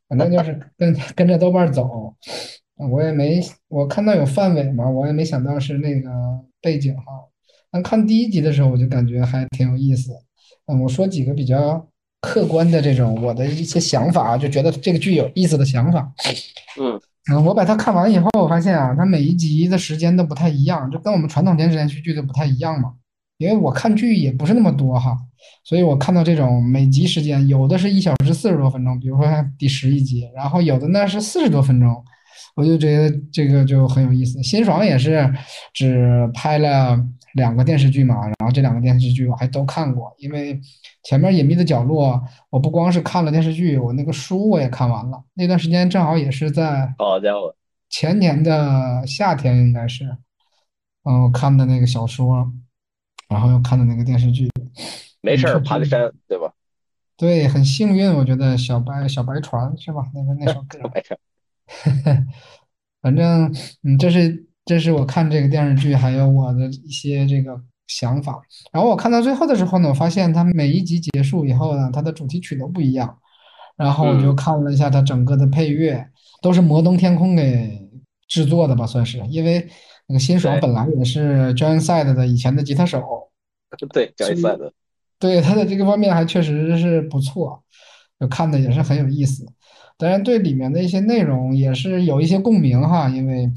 [0.07, 2.15] 反正就是跟跟着豆瓣儿走，
[2.77, 6.09] 啊我也没我看到有范伟嘛，我也没想到是那个
[6.61, 7.03] 背景哈。
[7.71, 10.13] 但看第一集的时候，我就感觉还挺有意思。
[10.67, 11.87] 嗯，我说几个比较
[12.25, 16.11] 客观的这种我的一些想法啊，就觉得这个剧有意思的想法。
[16.81, 16.99] 嗯
[17.31, 22.93] 嗯，我把它看完以后，我发现啊，它每一集的时间都不太一样，就跟我们传统电视连续剧都不太一样嘛。
[23.37, 25.17] 因为我看剧也不是那么多哈，
[25.63, 31.93] 所以我看到这种每集时间，有的是一小时四十多分钟，比如说像第十一集，然后有的呢是四十多分钟，
[32.55, 34.41] 我就觉得这个就很有意思。
[34.43, 35.29] 辛爽也是
[35.73, 36.97] 只拍了
[37.35, 40.59] 两个电视剧嘛，然后这两个电视剧我还都看过，因为
[41.03, 42.13] 前面《隐秘的角落》，
[42.49, 45.23] 我不光是看了电视剧，我那个书我也看完了。
[45.33, 47.53] 那段时间正好也是在好家伙，
[47.89, 50.05] 前年的夏天，应该是，
[51.03, 52.51] 嗯，我看的那个小说，
[53.27, 54.49] 然后又看的那个电视剧，
[55.21, 56.53] 没事儿嗯爬个山，对吧？
[57.17, 60.05] 对，很幸运，我觉得小白小白船是吧？
[60.13, 60.79] 那个那首 歌，
[63.01, 67.55] 反正嗯，这是这是我看这个电视剧还有我的一些这个
[67.87, 68.41] 想法。
[68.71, 73.17] 然后我看到最后的时候呢，我发现它每一集结束以后呢，它的主题曲都不一样。
[73.77, 76.07] 然后我就嗯看了一下它整个的配乐，
[76.41, 77.79] 都是摩登天空给
[78.27, 79.19] 制作的吧，算是。
[79.29, 79.67] 因为
[80.07, 83.03] 那个新手本来也是 Joyside 的以前的吉他手，
[83.93, 84.71] 对，交易所以赛的，
[85.19, 87.61] 对他的这个方面还确实是不错，
[88.19, 89.45] 就看的也是很有意思。
[89.97, 93.51] 当然，对里面的一些内容也是有一些共鸣哈，因为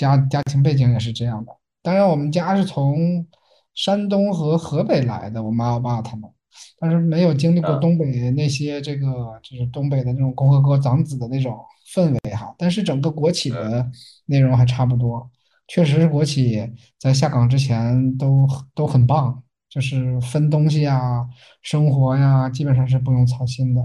[0.00, 1.52] 家家庭背景也是这样的。
[1.82, 3.26] 当然，我们家是从
[3.74, 6.30] 山东和河北来的，我妈我爸他们，
[6.78, 9.06] 但是没有经历过啊东北那些这个
[9.42, 11.56] 就是东北的那种共和国长子的那种
[11.94, 12.54] 氛围哈。
[12.58, 13.86] 但是整个国企的
[14.26, 15.30] 内容还差不多，
[15.68, 16.66] 确实是国企
[16.98, 19.42] 在下岗之前都都很棒。
[19.70, 21.24] 就是分东西呀、
[21.62, 23.80] 生活呀，基本上是不用操心的。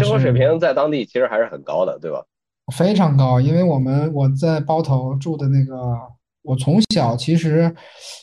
[0.00, 2.24] 生活水平在当地其实还是很高的，对吧？
[2.70, 5.76] 非常高，因为我们我在包头住的那个，
[6.42, 7.74] 我从小其实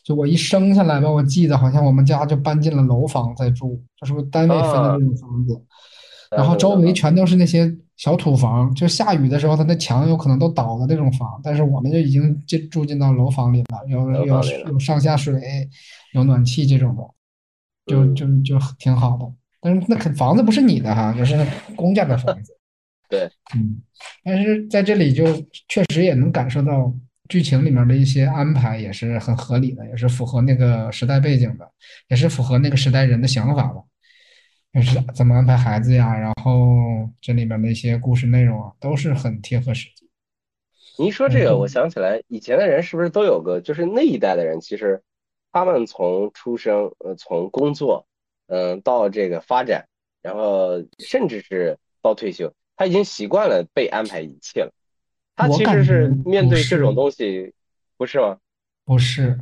[0.04, 5.62] 就我一生下来吧，我记得好像我们家就搬进了楼房在住，就是单位分的那种房子，
[6.32, 15.42] 然后周围全都是那些小土房，就下雨的时候，它那墙有可能都倒的那种房，但是我们就已经进住进到楼房里了，有有有上下水，
[16.14, 17.04] 有暖气这种的，
[17.86, 19.26] 就嗯就就挺好的。
[19.62, 21.36] 但是那肯房子不是你的哈，就是
[21.76, 22.57] 公家的房子。
[23.10, 23.82] 对，嗯，
[24.24, 25.26] 但是在这里就
[25.68, 26.94] 确实也能感受到
[27.30, 31.72] 剧情里面的一些安排也是很合理的，也是符合那个时代背景的，
[32.10, 33.84] 也是符合那个时代人的想法的。
[34.74, 40.08] 就是怎么安排孩子呀，然后这里面的一些故事内容啊，都是很贴合实际。
[41.00, 45.02] 您说这个，嗯我想起来，以前的人是不是都有个，就是那一代的人，其实
[45.52, 48.06] 他们从出生，呃，从工作，
[48.48, 49.88] 嗯、到这个发展，
[50.22, 54.72] 然后甚至是到退休，他已经习惯了被安排一切了。
[55.36, 57.54] 他我其实是面对这种东西，
[57.98, 58.38] 不是吗？
[58.86, 59.38] 不是，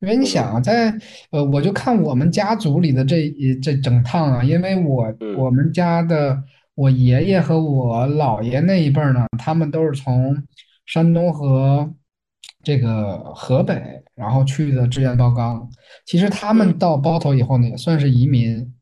[0.00, 0.94] 因为你想啊，在
[1.30, 6.42] 呃，我就看我们家族里的这一这整趟啊，因为我嗯我们家的
[6.74, 10.36] 我爷爷和我姥爷那一辈儿呢，他们都是从
[10.84, 11.90] 山东和
[12.62, 15.66] 这个河北，然后去的志愿报岗。
[16.04, 18.74] 其实他们嗯到包头以后呢，也算是移民。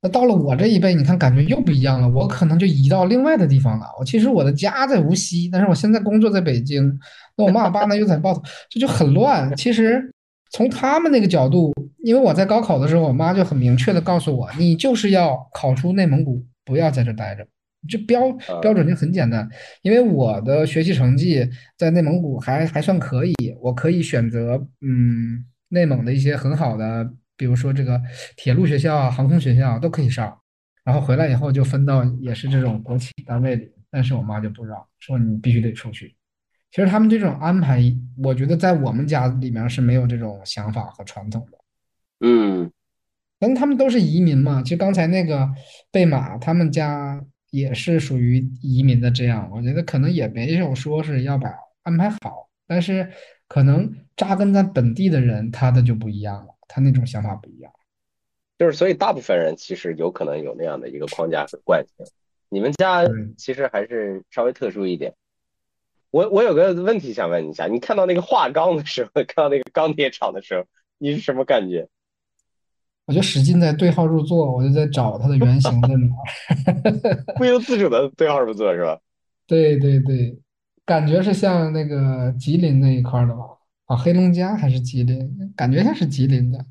[0.00, 2.08] 那到了我这一辈，你看感觉又不一样了。
[2.08, 3.86] 我可能就移到另外的地方了。
[3.98, 6.98] 我其实我的家在无锡，但是我现在工作在北京。
[7.36, 9.54] 那我妈我爸呢又在包头，这就很乱。
[9.56, 10.12] 其实
[10.50, 11.72] 从他们那个角度，
[12.04, 17.46] 因为我在高考的时候，我妈就很明确的告诉我，你就是要考出内蒙古，不要在这待着。
[17.88, 18.30] 这标
[18.60, 19.48] 标准就很简单，
[19.82, 27.98] 因为我的学习成绩在内蒙古还还算可以，我可以选择嗯内蒙的一些很好的，比如说这个
[28.36, 30.38] 铁路学校啊、航空学校啊都可以上，
[30.84, 36.14] 然后回来以后就分到也是这种国企单位里，但是我妈就不让，说你必须得出去。
[36.70, 37.80] 其实他们这种安排，
[38.22, 41.58] 我觉得在我们家里面是没有这种想法和传统的。
[42.20, 42.70] 嗯
[43.38, 45.48] 但他们都是移民嘛，其实刚才那个
[45.92, 51.48] 贝马他们家也是属于移民的这样，我觉得可能也没有说是要把
[51.84, 53.08] 安排好，但是
[53.46, 57.72] 可能扎根在本地的人，他的就不一样了，他那种想法不一样。
[58.58, 62.06] 就是所以大部分人其实有可能有那样的一个框架和惯性。
[62.48, 63.02] 你们家
[63.36, 65.14] 其实还是稍微特殊一点。
[66.10, 70.64] 我我有个问题想问你一下，你看到那个化钢的时候， 看到那个钢铁厂的时候，
[70.98, 71.86] 你是什么感觉？
[73.04, 77.34] 我就使劲在对号入座，我就在找它的原型在哪儿。
[77.36, 78.98] 不由自主的对号入座是吧？
[79.46, 80.38] 对对对，
[80.84, 83.44] 感觉是像那个吉林那一块儿的吧？
[83.88, 85.52] 啊，黑龙江还是吉林？
[85.56, 86.64] 感觉像是吉林的。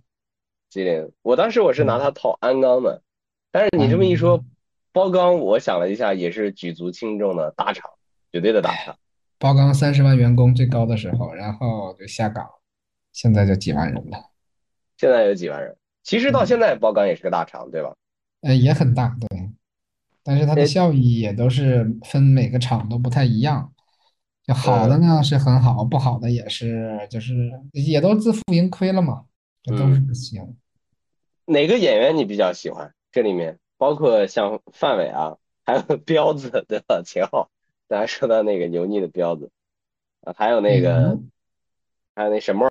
[0.70, 3.02] 吉林，我当时我是拿它套鞍钢的，
[3.52, 4.46] 但是你这么一说，
[4.92, 7.90] 包钢，我想了一下，也是举足轻重的大厂，
[8.32, 8.96] 绝对的大厂。
[9.40, 12.48] 包钢三十万员工最高的时候，然后就下岗，
[13.14, 14.30] 现在就几万人了，
[14.96, 17.96] 现在有几万人，其实到现在包钢也是个大厂，对吧？
[18.42, 19.50] 呃，也很大，对，
[20.22, 23.74] 但是它的呃效益也都是分每个厂都不太一样，
[24.48, 29.26] 就好的呢是很好，不好的也是就是也都自负盈亏了嘛，
[29.62, 30.56] 这都是不行。
[31.46, 32.94] 哪个演员你比较喜欢？
[33.12, 37.02] 这里面包括像范伟啊，还有 彪子，对吧？
[37.06, 37.50] 秦昊，
[37.90, 39.52] 咱说到那个油腻的彪子，
[40.22, 41.30] 啊，还有那个，嗯
[42.16, 42.68] 还有那沈墨、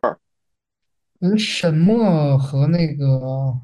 [1.21, 3.55] 嗯，沈墨和那个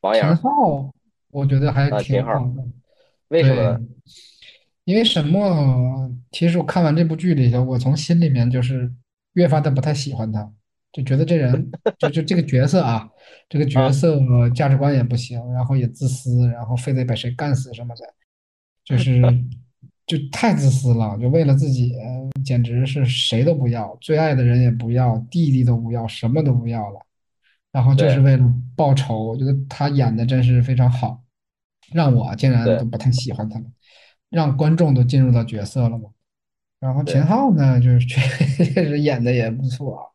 [0.00, 0.92] 王阳，昊，
[1.30, 2.68] 我觉得还啊秦昊挺好的。
[3.28, 3.78] 为什么
[4.84, 8.92] 因为沈墨，其实我看完这部剧里头，我从心里面就是
[9.34, 10.50] 越发的不太喜欢他，
[10.92, 13.08] 就觉得这人就就这个角色啊，
[13.48, 14.18] 这个角色
[14.50, 18.02] 价值观也不行，然后也自私，然后非得把谁干死什么的，
[18.84, 19.22] 就是
[20.06, 21.92] 就太自私了，就为了自己，
[22.44, 26.98] 简直是谁都不要，最爱的人也不要，弟弟都不要，什么都不要了，
[27.70, 28.24] 然后就是对。
[28.24, 29.28] 为了报仇。
[29.28, 31.22] 我觉得他演的真是非常好，
[31.92, 33.64] 让我竟然都不太喜欢他了，
[34.30, 36.10] 让观众都进入到角色了嘛。
[36.78, 38.20] 然后秦昊呢，就是确
[38.64, 40.10] 确实演的也不错，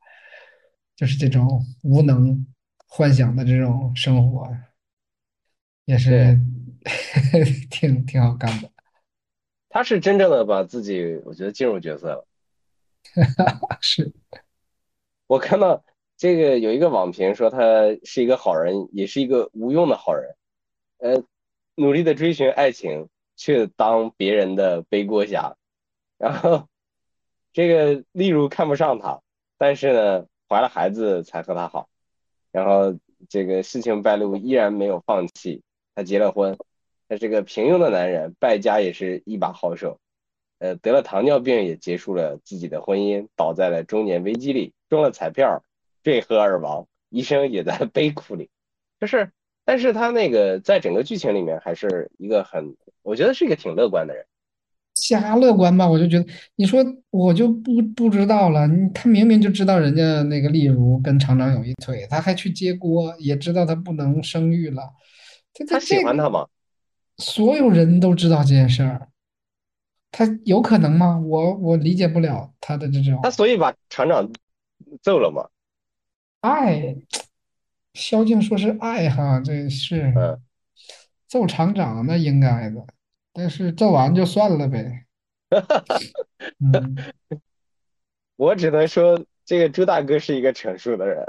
[0.95, 2.43] 就是这种无能
[2.87, 4.49] 幻想的这种生活，
[5.85, 6.39] 也是
[7.69, 8.71] 挺挺好干的。
[9.69, 12.27] 他是真正的把自己，我觉得进入角色了。
[13.81, 14.11] 是，
[15.27, 15.83] 我看到
[16.17, 17.59] 这个有一个网评说他
[18.03, 20.35] 是一个好人，也是一个无用的好人，
[20.97, 21.23] 呃，
[21.75, 25.55] 努力的追寻爱情，却当别人的背锅侠。
[26.17, 26.67] 然后
[27.53, 29.21] 这个例如看不上他，
[29.57, 31.89] 但是呢，怀了孩子才和他好。
[32.51, 32.97] 然后
[33.29, 35.61] 这个事情败露，依然没有放弃，
[35.93, 36.57] 他结了婚。
[37.07, 39.99] 他是个平庸的男人，败家也是一把好手。
[40.57, 45.63] 呃，得了糖尿病也结束了自己的婚姻，倒在了中年危机里，中了彩票，
[46.01, 48.49] 坠河而亡，一生也在 悲苦里。
[48.99, 49.31] 就是，
[49.65, 54.23] 但是他那个在整个剧情里面还是一个很，我觉得是一个挺乐观的人。
[54.93, 56.25] 瞎乐观吧，我就觉得，
[56.55, 58.65] 你说我就不不知道了。
[58.93, 64.83] 他明明就知道人家那个例如跟厂长有一腿，他还去接锅，也知道他不能生育了。
[65.53, 66.47] 他他喜欢他吗？
[67.17, 69.09] 所有人都知道这件事儿，
[70.11, 71.19] 他有可能吗？
[71.19, 74.31] 我我理解不了他的这种他所以把厂长
[75.01, 75.49] 揍了嘛？
[76.39, 76.95] 爱。
[77.95, 80.39] 萧敬说是爱哈，这是嗯
[81.27, 82.85] 揍厂长那应该的，
[83.33, 85.05] 但是揍完就算了呗。
[86.59, 86.95] 嗯。
[88.37, 91.25] 我只能说，这个朱大哥是一个成熟的人，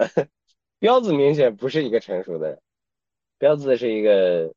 [0.80, 2.58] 彪子明显不是一个成熟的人，
[3.38, 4.52] 彪子是一个，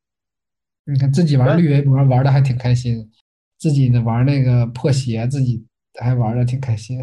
[0.86, 3.12] 你看自己玩绿围脖玩的还挺开心，
[3.60, 5.64] 自己呢玩那个破鞋，自己
[6.00, 7.00] 还玩的挺开心。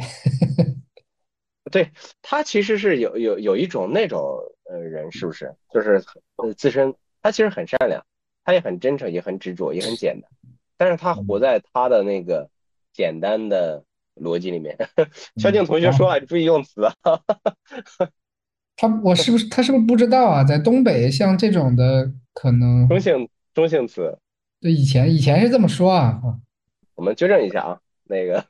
[1.70, 1.92] 对
[2.22, 5.54] 他其实是有有有一种那种呃人，是不是？
[5.72, 6.02] 就是
[6.36, 8.04] 呃自身他其实很善良，
[8.44, 10.30] 他也很真诚，也很执着，也很简单，
[10.76, 12.48] 但是他活在他的那个
[12.92, 14.76] 简单的逻辑里面。
[15.36, 16.94] 肖静同学说了，注意用词啊。
[18.76, 20.44] 他我是不是他是不是不知道啊？
[20.44, 24.18] 在东北像这种的可能中性中性词，
[24.60, 26.20] 对以前以前是这么说啊。
[26.94, 28.44] 我们纠正一下啊，那个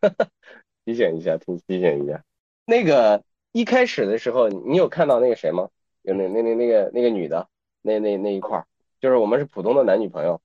[0.85, 2.25] 提醒一下，提提醒一下。
[2.65, 5.69] 那个一开始的时候，你有看到那个谁吗？
[6.07, 7.49] 有那那那那个那个女的，
[7.83, 8.65] 那那那一块儿，
[9.01, 10.41] 就是我们是普通的男女朋友，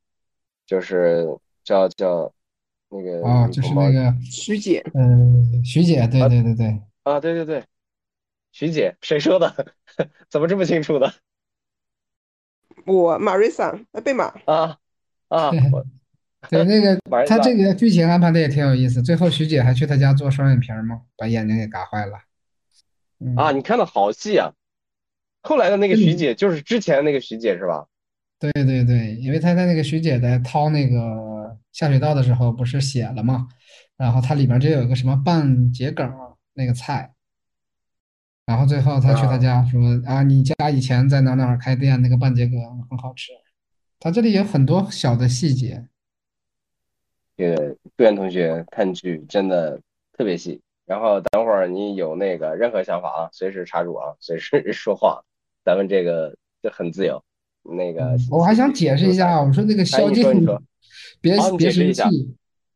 [0.65, 1.28] 就是
[1.63, 2.34] 叫叫
[2.89, 7.63] 那个啊，就是那个徐姐，嗯，徐姐，对对对对，啊，对对对，
[8.52, 9.74] 徐姐，谁说的？
[10.30, 11.13] 怎么这么清楚的？
[12.88, 14.80] 我马瑞萨，呃贝马，啊
[15.28, 15.52] 啊，
[16.50, 22.17] 对那个 他这个剧情安排的也挺有意思，最后徐姐还去他家做双眼皮儿嘛，把眼睛给嘎坏了。
[23.19, 24.52] 嗯啊，你看的好细啊！
[25.41, 27.86] 后来的那个徐姐就是之前那个徐姐是吧？
[28.39, 33.47] 对对对，因为他在那个徐姐在掏那个下水道的时候不是写了嘛，
[33.97, 36.12] 然后它里边就有一个什么半桔梗
[36.54, 37.13] 那个菜，
[38.45, 43.32] 然后最后他去他家说啊，你家以前在哪哪开店，那个半桔梗很好吃。
[43.99, 45.88] 他这里有很多小的细节。
[47.38, 49.80] 这个杜源同学看剧真的
[50.13, 50.62] 特别细。
[50.86, 55.23] 然后等会儿你有那个任何想法啊，随时插入啊，随时说话，
[55.63, 57.24] 咱们这个就很自由。
[57.63, 60.24] 那个我还想解释一下，我说那个萧敬，
[61.21, 62.02] 别别生气。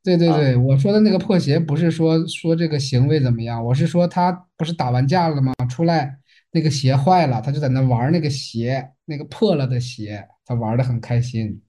[0.03, 5.51] 对对对，我说的那个破鞋不是说说这个行为怎么样，我是说他不是打完架了吗？
[5.67, 6.19] 出来
[6.51, 11.59] 那个鞋坏了，他就在那玩那个鞋，那个破了的鞋，他玩的很开心。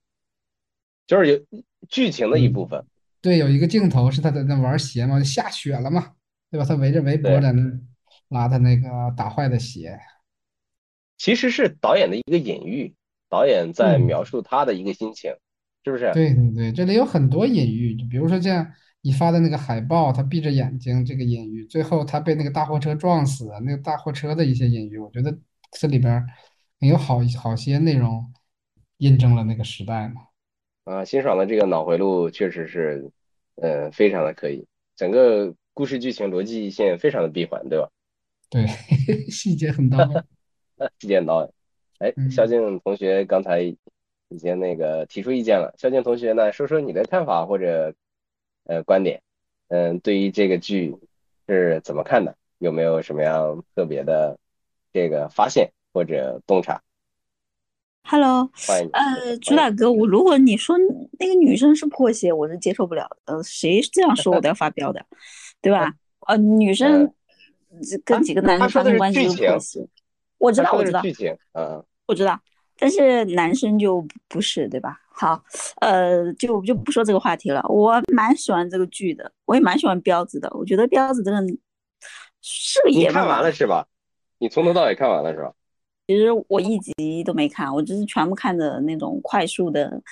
[1.06, 1.40] 就是有
[1.88, 2.84] 剧情的一部分。
[3.22, 6.12] 对，有一个镜头是他在那玩鞋嘛，就下雪了嘛，
[6.50, 6.66] 对吧？
[6.66, 7.62] 他围着围脖在那
[8.28, 9.98] 拉他那个打坏的鞋。
[11.16, 12.94] 其实是导演的一个隐喻，
[13.28, 15.34] 导演在描述他的一个心情。
[15.84, 16.10] 是不是？
[16.14, 18.66] 对对对，这里有很多隐喻，就比如说像
[19.02, 25.38] 你发的那个海报，他闭着眼睛这个隐喻，最后他被那个大货车撞死，那个大货车的一些隐喻，我觉得
[25.70, 26.26] 这里边
[26.80, 28.32] 有好好些内容
[28.96, 30.22] 印证了那个时代嘛。
[30.82, 33.08] 啊，辛爽的这个脑回路确实是，
[33.54, 37.88] 呃，非常的可以，整个故事剧情逻辑线非常的闭环，对吧？
[38.50, 38.66] 对，
[39.30, 40.20] 细节很到位，
[40.98, 41.50] 细节很到位。
[41.98, 43.74] 哎，肖静同学刚才。
[44.28, 47.94] 已经那个提出意见了，肖静同学呢，说说你的看法或者
[48.64, 49.22] 呃观点，
[49.68, 50.92] 嗯，对于这个剧
[51.46, 52.36] 是怎么看的？
[52.58, 54.36] 有没有什么样特别的
[54.92, 56.82] 这个发现或者洞察
[58.02, 58.90] ？Hello，欢迎。
[58.92, 60.76] 呃，主打哥，我如果你说
[61.20, 63.36] 那个女生是破鞋，我是接受不了的。
[63.36, 65.06] 呃，谁这样说我都要发飙的，
[65.62, 65.94] 对吧？
[66.26, 67.14] 呃，女生
[68.04, 69.88] 跟几个男生发生关系就是破鞋，
[70.38, 71.00] 我知道，我知道。
[71.00, 72.38] 剧情，嗯，我知道。
[72.78, 75.00] 但是男生就不是对吧？
[75.08, 75.42] 好，
[75.80, 77.64] 呃，就就不说这个话题了。
[77.68, 80.50] 我蛮喜欢这个剧的，我也蛮喜欢彪子的。
[80.54, 81.38] 我觉得彪子这个
[82.42, 83.10] 是个爷们。
[83.10, 83.86] 你看完了是吧？
[84.38, 85.52] 你从头到尾看完了是吧？
[86.06, 90.02] 其实我一集都没看，我只是全部看的那种快速的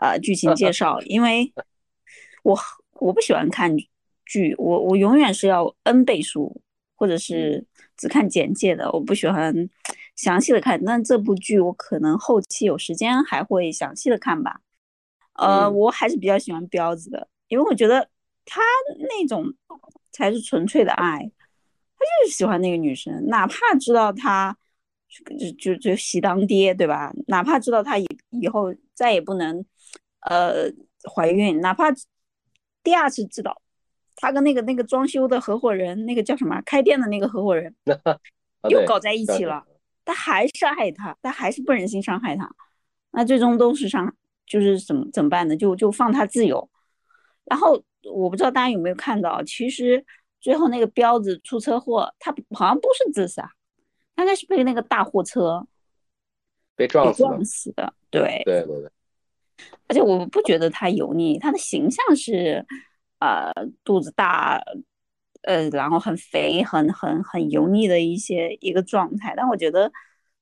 [0.00, 1.52] 呃剧情介绍，因为
[2.42, 2.58] 我
[2.94, 3.76] 我不喜欢看
[4.24, 6.62] 剧，我我永远是要 N 倍速，
[6.94, 7.64] 或者是
[7.96, 9.68] 只看简介的，我不喜欢。
[10.16, 14.60] 详细的看，但这部剧我可能后期有时间还会详细的看吧。
[15.32, 18.08] 呃，我还是比较喜欢彪子的，因为我觉得
[18.44, 18.62] 他
[19.08, 19.52] 那种
[20.12, 24.56] 才是纯粹的爱，他就是喜欢那个女生，哪怕知道他
[25.36, 27.12] 就就就喜当爹，对吧？
[27.26, 29.64] 哪怕知道他以以后再也不能
[30.20, 30.70] 呃
[31.12, 31.86] 怀孕，哪怕
[32.84, 33.60] 第二次知道
[34.16, 37.74] 他跟那个那个装修的合伙人，那个叫什么开店的那个合伙人
[38.70, 39.64] 又搞在一起了。
[40.04, 42.50] 他还是爱他，他还是不忍心伤害他，
[43.12, 44.14] 那最终都是伤，
[44.46, 45.56] 就是怎么怎么办呢？
[45.56, 46.68] 就就放他自由。
[47.44, 50.04] 然后我不知道大家有没有看到，其实
[50.40, 53.50] 最后那个彪子出车祸，他好像不是自杀，
[54.16, 55.66] 应该是被那个大货车
[56.76, 57.94] 被撞死的。
[58.10, 58.90] 对对对对。
[59.86, 62.66] 而且我不觉得他油腻，他的形象是，
[63.24, 64.62] 呃，肚子大。
[65.46, 69.92] 呃，然后很肥，很很很油腻的一些一个状态，但我觉得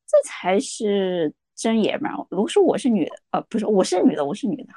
[0.07, 2.17] 这才是真爷们儿。
[2.31, 4.73] 如果说我是女的，呃，不是，我是女的，我是女的，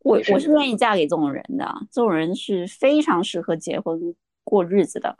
[0.00, 5.18] 我我是愿意嫁给这种人的，这种人是非常适合结婚过日子的。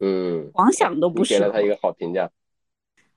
[0.00, 1.38] 嗯，王想都不是。
[1.38, 2.30] 给了他一个好评价。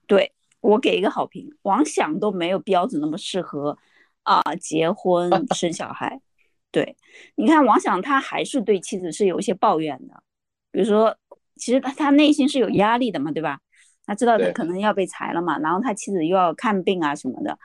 [0.07, 3.77] 对我给一个好评，王想都没有标准那么适合
[4.23, 6.19] 啊，结婚生小孩。
[6.75, 6.97] 对，
[7.35, 10.21] 你看王想，他还是对妻子是有一些抱怨的，
[10.73, 11.15] 比如说，
[11.55, 13.61] 其实他他内心是有压力的嘛，对吧？
[14.05, 17.57] 他知道他可能要被裁了嘛，然后他妻子又要看病啊什么的，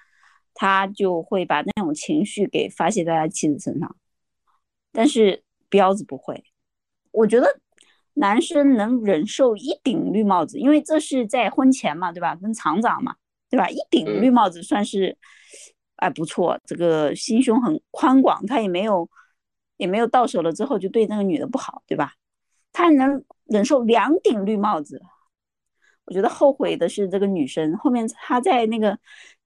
[0.55, 3.97] 他就会把那种情绪给发泄在他妻子身上。
[4.93, 6.45] 但是彪子不会，
[7.11, 7.59] 我觉得
[8.15, 12.37] 男生能忍受一顶绿帽子，因为这是在婚前嘛，对吧？
[12.37, 13.17] 跟厂长嘛，
[13.51, 13.69] 对吧？
[13.69, 15.19] 一顶绿帽子算是。
[16.01, 19.09] 哎，不错，这个心胸很宽广，他也没有，
[19.77, 22.15] 也没有到手了之后就对那个女的不好，对吧？
[22.73, 25.03] 他能忍受两顶绿帽子，
[26.07, 27.77] 我觉得后悔的是这个女生。
[27.77, 28.99] 后面他在那个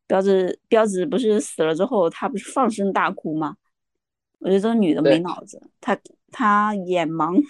[0.07, 3.57] 彪子彪子不是死了之后，他不是放声大哭吗？
[4.39, 5.99] 我觉得这个女的没脑子，她
[6.31, 7.43] 她眼盲，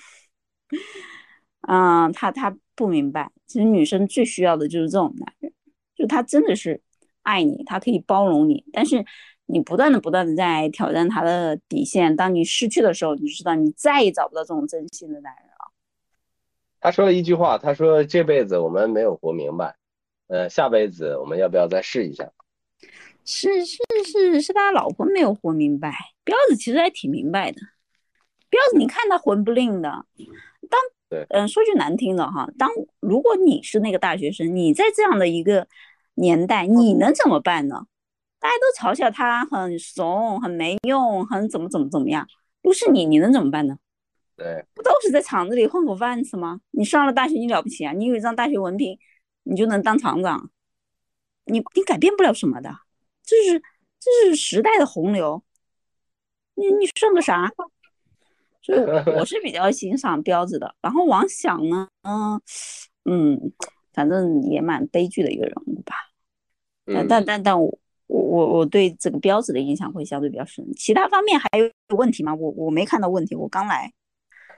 [1.69, 5.53] 嗯， 她她不明白，其实女生最需要的就是这种男人，
[5.95, 6.81] 就他真的是。
[7.25, 9.05] 爱你，他可以包容你，但是
[9.47, 12.15] 你不断的、不断的在挑战他的底线。
[12.15, 15.73] 当你失去的时候，你就知道你再也找不到这种真心的男人了。
[16.81, 19.75] 他说了一句话，他说：“这辈子我们没有活明白，
[20.29, 22.31] 呃，下辈子我们要不要再试一下？”
[23.25, 25.95] 是是是是，他老婆没有活明白。
[26.25, 27.59] 彪子其实还挺明白的，
[28.51, 29.89] 彪子，你看他混不吝的。
[30.69, 32.71] 当对，嗯，说句难听的哈，当
[33.01, 35.67] 如果你是那个大学生，你在这样的一个
[36.15, 37.87] 年代，你能怎么办呢？
[38.39, 42.27] 大家都嘲笑他很怂、很没用、很怎么怎么怎么样。
[42.61, 43.77] 不是你，你能怎么办呢？
[44.37, 46.61] 对，不都是在厂子里混口饭吃吗？
[46.73, 47.93] 你上了大学，你了不起啊？
[47.93, 48.99] 你有一张大学文凭，
[49.45, 50.51] 你就能当厂长？
[51.47, 52.71] 你你改变不了什么的，
[53.23, 53.63] 这是
[54.01, 55.43] 这是时代的洪流。
[56.55, 57.53] 你你算个啥？
[58.63, 58.79] 所以
[59.17, 60.75] 我是比较欣赏彪子的。
[60.81, 62.41] 然后王响呢，嗯
[63.05, 63.53] 嗯，
[63.95, 65.95] 反正也蛮悲剧的一个人物吧。
[66.87, 70.63] 但但但但我我我我对这个彪子的印象会相对比较深。
[70.75, 72.35] 其他方面还有问题吗？
[72.35, 73.91] 我我没看到问题，我刚来。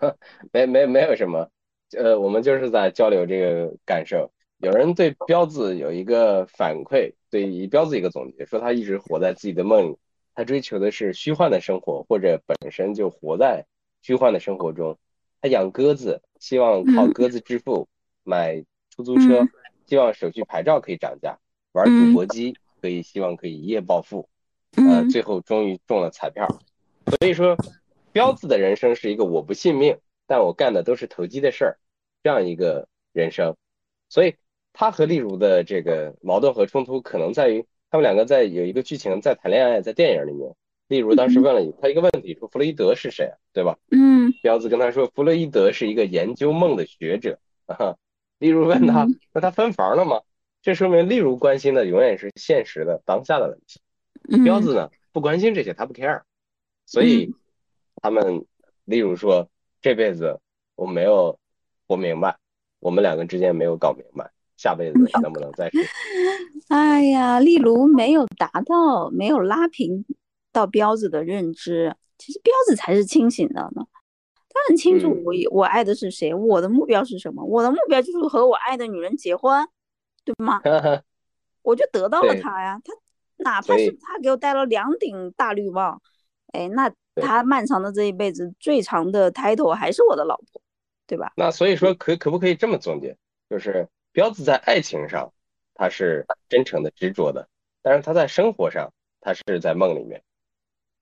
[0.52, 1.48] 没没没有什么，
[1.96, 4.30] 呃，我们就是在交流这个感受。
[4.58, 9.96] 有人对彪子有一个反馈，对于彪子一个总结，说他一直活在自己的梦里，
[10.34, 13.66] 他追求的是虚幻的生活，或者本身就活在
[14.02, 14.98] 虚幻的生活中。
[15.40, 17.86] 他养鸽子，希望靠鸽子致富，
[18.24, 18.64] 买
[18.96, 19.46] 出租车，
[19.86, 21.38] 希望手续牌照可以涨价，
[21.72, 24.28] 玩赌博机，可以希望可以一夜暴富，
[24.76, 26.46] 呃，最后终于中了彩票。
[27.18, 27.56] 所以说，
[28.12, 31.78] 彪子的人生是一个我不信命，但我干的都是投机的事儿，
[32.22, 33.56] 这样一个人生。
[34.08, 34.34] 所以。
[34.78, 40.54] 他和例如的这个矛盾和冲突，可能在于他们两个在有一个剧情在谈恋爱，在电影里面，
[40.86, 43.78] 例如当时问了他一个问题，说弗洛伊德是谁，对吧？
[43.90, 47.38] 嗯，彪子跟他说，弗洛伊德是一个研究梦的学者。
[47.64, 47.96] 啊，
[48.38, 50.20] 例如问他，那他分房了吗？
[50.62, 53.80] 这说明例如关心的永远是现实的当下的问题，
[54.42, 56.22] 彪子呢不关心这些，他不 care。
[56.84, 57.34] 所以
[58.02, 58.44] 他们
[58.84, 59.48] 例如说
[59.80, 60.40] 这辈子
[60.74, 61.38] 我没有
[61.86, 62.36] 活明白，
[62.80, 64.30] 我们两个之间没有搞明白。
[64.56, 65.78] 下辈子能不能再试？
[66.68, 70.02] 哎呀，例如没有达到，没有拉平
[70.50, 71.94] 到彪子的认知。
[72.16, 73.95] 其实彪子才是清醒的呢，他
[74.68, 77.44] 很清楚我我爱的是谁，我的目标是什么。
[77.44, 79.66] 我的目标就是和我爱的女人结婚，
[80.24, 80.60] 对吗？
[81.62, 82.80] 我就得到了她呀。
[82.84, 82.92] 她
[83.36, 86.00] 哪怕是她给我戴了两顶大绿帽，
[86.52, 90.60] 哎，那他漫长的这一辈子最长的 title 还是我的老婆，
[91.06, 91.32] 对吧？
[91.36, 93.16] 那所以说，可可不可以这么总结，
[93.50, 93.88] 就是？
[94.12, 95.30] 彪子在爱情上，
[95.74, 97.50] 他是真诚的、执着的，
[97.82, 100.22] 但是他在生活上，他是在梦里面。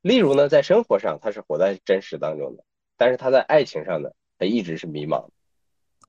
[0.01, 2.65] 例如呢，在生活上他是活在真实当中的，
[2.97, 5.27] 但是他在爱情上呢，他一直是迷茫。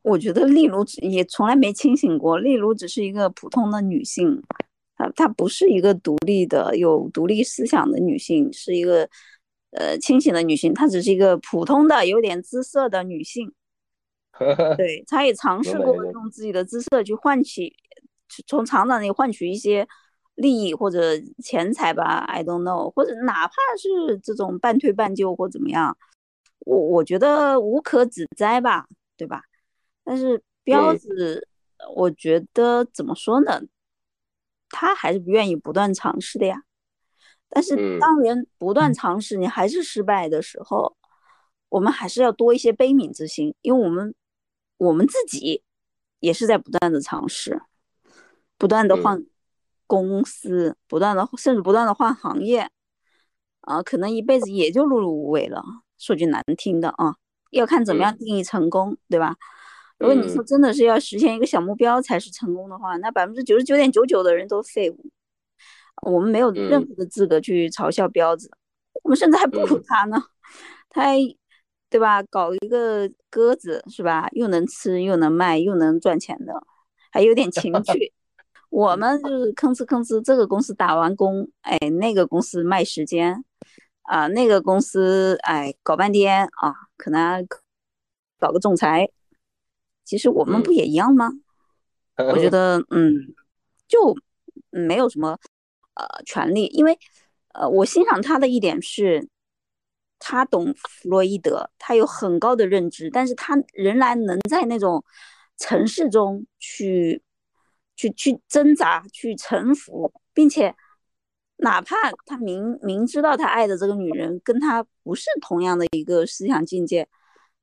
[0.02, 4.40] 我觉得例如也从来没清醒过，例如只是一个普通的女性，
[4.96, 9.10] 她她不是一个独立的、有独立思想的女性，是一个
[9.72, 13.52] 呃清醒的女性，她只是一个普通的、有点姿色的女性。
[14.78, 17.76] 对，她也尝试过用自己的姿色去换取，
[18.46, 19.88] 从厂长那里换取一些
[20.36, 25.98] 利益或者钱财吧，I don't know，或者哪怕是这种半推半就或怎么样，
[26.66, 29.41] 我我觉得无可指摘吧，对吧？
[30.03, 31.47] 但是彪子，
[31.95, 33.61] 我觉得怎么说呢？
[34.68, 36.63] 他还是不愿意不断尝试的呀。
[37.47, 40.97] 但是当人不断尝试，你还是失败的时候，
[41.70, 44.13] 我们还是要多一些悲悯之心，因为我们。
[44.78, 45.63] 我们自己
[46.20, 47.61] 也是在不断的尝试，
[48.57, 49.26] 不断的换
[49.88, 52.70] 公司，不断的甚至不断的换行业，
[53.61, 55.63] 啊，可能一辈子也就碌碌无为了。
[55.98, 57.16] 说句难听的啊，
[57.52, 59.36] 要看怎么样定义成功，对吧？
[59.98, 65.10] 如果你说真的是要实现一个小目标才是成功的话，那百分之九十九点九九的人都废物。
[66.04, 68.52] 我们没有任何的资格去嘲笑彪子，
[69.04, 70.22] 我们甚至还不如他呢，
[70.89, 71.18] 他还。
[71.88, 72.22] 对吧？
[72.24, 74.28] 搞一个鸽子是吧？
[74.34, 76.52] 又能吃又能卖又能赚钱的，
[77.10, 78.12] 还有点情 趣。
[78.70, 83.46] 我们就是吭哧吭哧，这个公司打完工，哎，那个公司卖时间，
[84.08, 87.45] 啊，那个公司哎搞半天啊，可能
[88.39, 89.10] 搞个仲裁。
[90.03, 91.32] 其实我们不也一样吗？
[92.18, 93.14] 我觉得，嗯，
[93.88, 94.16] 就
[94.70, 95.38] 没有什么
[95.95, 96.97] 呃权利，因为
[97.53, 99.28] 呃，我欣赏他的一点是。
[100.18, 105.03] 他懂弗洛伊德，他有很高的认知，但是他仍然能在那种
[105.58, 107.22] 城市中去
[107.97, 110.74] 去去挣扎、去臣服，并且
[111.58, 111.95] 哪怕
[112.26, 117.08] 他明明知道他爱的这个女人跟他不是同样的一个思想境界，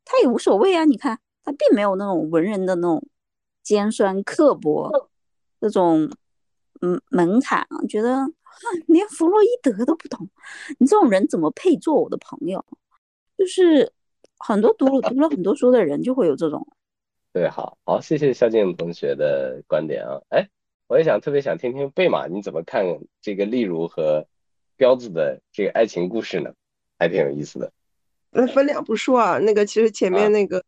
[0.05, 0.85] 他也无所谓啊。
[0.85, 3.07] 你看，他并没有那种文人的那种
[3.63, 5.11] 尖酸刻薄
[5.61, 6.11] 这种
[6.81, 8.27] 嗯门槛，觉得。
[8.87, 10.29] 连弗洛伊德都不懂，
[10.79, 12.65] 你这种人怎么配做我的朋友？
[13.37, 13.91] 就是
[14.39, 16.65] 很多读了读了很多书的人就会有这种。
[17.33, 20.21] 对，好好，谢谢肖静同学的观点啊。
[20.29, 20.49] 哎，
[20.93, 22.85] 我也想特别想听听贝马你怎么看
[23.23, 24.27] 这个例如和
[24.77, 26.53] 彪子的这个爱情故事呢？
[26.99, 27.73] 还挺有意思的。
[28.31, 30.63] 那，分两步说啊，那个其实前面那个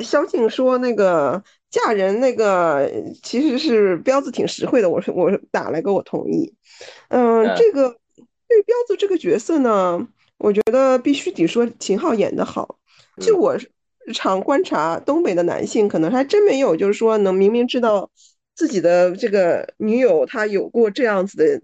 [0.00, 1.40] 萧静说那个
[1.70, 2.90] 嫁人那个
[3.22, 6.52] 其实是彪子挺实惠的，我是我打了个我同意。
[7.06, 7.90] 嗯，这个
[8.48, 10.04] 对彪子这个角色呢，
[10.38, 12.76] 我觉得必须得说秦昊演的好。
[13.20, 18.10] 就我日常观察东北的男性，可能还真没有就是说能明明知道
[18.60, 21.62] 自己的这个女友她有过这样子的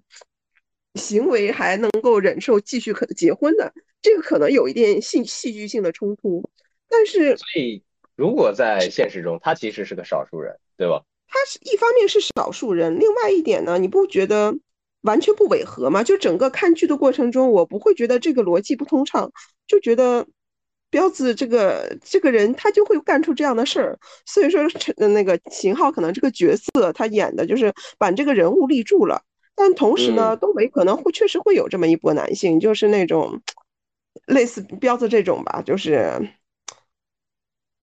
[0.95, 3.71] 行为，还能够忍受继续可结婚的。
[4.01, 6.49] 这个可能有一点戏戏剧性的冲突，
[6.89, 7.83] 但是所以
[8.17, 11.05] 如果在现实中，他其实是个少数人，对吧？
[11.29, 14.57] 他是一方面是少数人，另外一点呢，你不觉得
[15.03, 16.03] 完全不违和吗？
[16.03, 19.31] 就整个看剧的过程中，我不会觉得这个逻辑不通畅，
[19.67, 20.27] 就觉得
[20.91, 23.99] 彪子这个这个人他就会干出这样的事儿。
[24.25, 29.23] 所以说，陈那个秦昊可能这个角色他演的就是把这个人物立住了，
[29.55, 33.41] 但同时呢，东北可能会确实会有这么一波男性，就是那种。
[34.27, 36.31] 类似彪子这种吧，就是，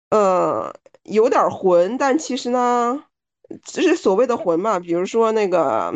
[0.09, 3.05] 呃，有点混，但其实呢，
[3.65, 4.81] 就是所谓的混嘛。
[4.81, 5.95] 比如说那个，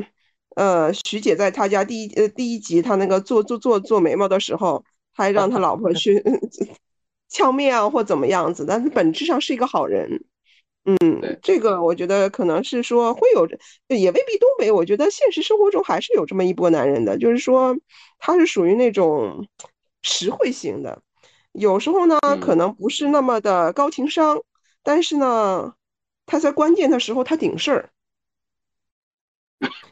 [0.54, 4.84] 呃，徐姐在他家第一呃第一集，他那个做做做做眉毛的时候，
[5.14, 6.22] 还让他老婆去
[7.28, 10.24] 敲面啊或怎么样子，但是本质上是一个好人。
[10.84, 13.46] 嗯，这个我觉得可能是说会有，
[13.88, 14.70] 也未必东北。
[14.70, 17.76] 我觉得现实生活中还是有这么一波男人的，就是说
[18.18, 19.46] 他是属于那种。
[20.08, 21.02] 实惠型的，
[21.50, 24.40] 有时候呢可能不是那么的高情商，
[24.84, 25.74] 但是呢，
[26.26, 27.90] 他在关键的时候他顶事儿，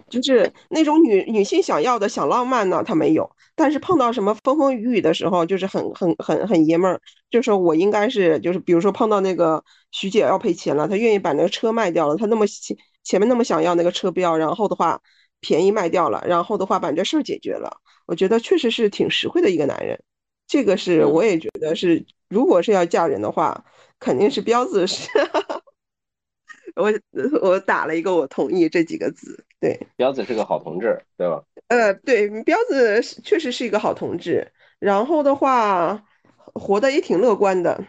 [0.09, 7.01] 就是那种女女性想要的小浪漫呢他没有，但是碰到什么风风雨雨的时候就是很很很很爷们儿，
[7.31, 15.01] 就说我应该是就是比如说碰到那个徐姐要赔钱了，她愿意把那个车卖掉了，她那么前前面那么想要那个车标，然后的话
[15.41, 17.79] 便宜卖掉了，然后的话把这事儿解决了。
[18.07, 19.99] 我觉得确实是挺实惠的一个男人，
[20.47, 23.65] 这个是我也觉得是，如果是要嫁人的话，
[23.99, 25.09] 肯定是标子是。
[26.77, 26.93] 我
[27.41, 31.43] 我打了一个我同意这几个字，对，彪子是个好同志，对吧？
[31.69, 36.05] 呃，对，彪子确实是一个好同志，然后的话
[36.53, 37.83] 活得也挺乐观的，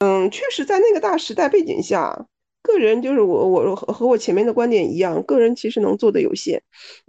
[0.00, 2.26] 嗯，确实在那个大时代背景下。
[2.62, 6.62] 个人就是我，我和和我前面的观点一样，个人其实能做的有限，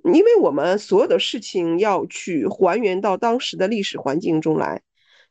[0.03, 4.81] 因为我们所有的事情要去还原到当时的历史环境中来，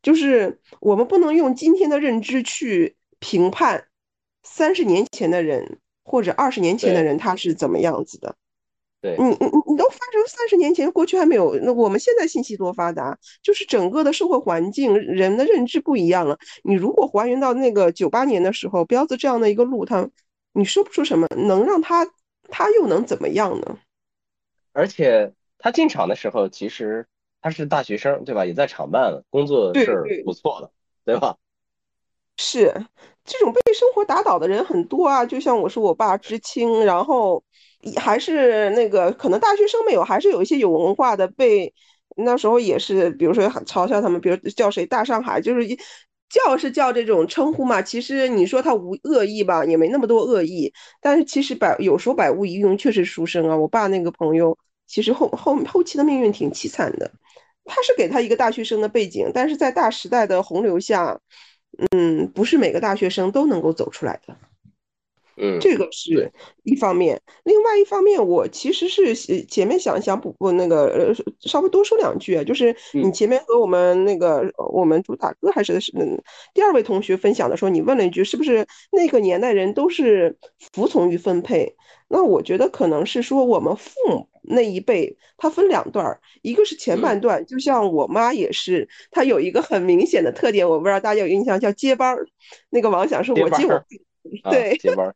[0.03, 3.87] 就是我们不能用今天的认知去评判
[4.43, 8.35] 三十年前的人或者二十年前的人他是怎么样子的。
[9.07, 16.37] 对，你你你都发生三十年前，过去还没有，那我们现在信息多发达，就是整个的社会环境、人的认知不一样了。
[16.65, 20.09] 你如果还原到那个九八年的时候，彪子这样的一个路，他
[20.55, 22.05] 你说不出什么，能让他
[22.49, 23.79] 他又能怎么样呢？
[24.73, 27.07] 而且他进厂的时候，其实
[27.41, 28.45] 他是大学生，对吧？
[28.45, 30.71] 也在厂办了，工作是不错的，
[31.05, 31.37] 对吧？
[32.39, 32.75] 是
[33.25, 37.45] 这种被生活打倒的人很多啊，就像我是我爸知青，然后。
[37.97, 41.73] 还是那个，可能大学生没有，还是有一些有文化的被
[42.17, 45.67] 那时候也是，比如说嘲笑他们，比如叫谁大上海，就是
[46.29, 47.81] 叫是叫这种称呼嘛。
[47.83, 50.73] 其实你说他无恶意吧，也没那么多恶意。
[51.01, 53.57] 但是其实百有时候百无一用，确实书生啊。
[53.57, 54.57] 我爸那个朋友，
[54.87, 57.11] 其实后后后期的命运挺凄惨的。
[57.65, 61.21] 他是给他一个大学生的背景，但是在大时代的洪流下，
[61.91, 64.37] 嗯，不是每个大学生都能够走出来的。
[65.37, 66.33] 嗯，这个是
[66.65, 69.15] 一方面，另外一方面，我其实是
[69.45, 76.21] 前面想想补补那个呃，稍微多说两句啊，就是你前面和我们那个我们主打歌还是是嗯
[76.55, 80.37] 第二位同学分享的时候，你问了一句是不是那个年代人都是
[80.73, 81.75] 服从于分配？
[82.09, 92.25] 那我觉得可能是说我们父母那一辈，他分两段，一个是前半段，就像我妈也是，她有一个很明显的特点，我不知道大家有印象叫接班儿，
[92.71, 93.85] 那个王想是我接我。
[94.51, 95.15] 对，接班，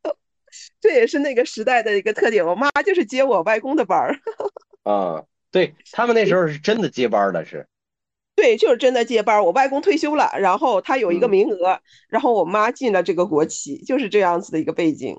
[0.80, 2.44] 这也是那个时代的一个特点。
[2.44, 4.16] 我妈就是接我外公的班儿。
[4.84, 7.66] 啊，对他们那时候是真的接班的，是。
[8.36, 9.44] 对，就是真的接班。
[9.44, 15.14] 我外公退休了，然后他有一个名额，然后我妈进了这个国企，就是这样子的一个背景。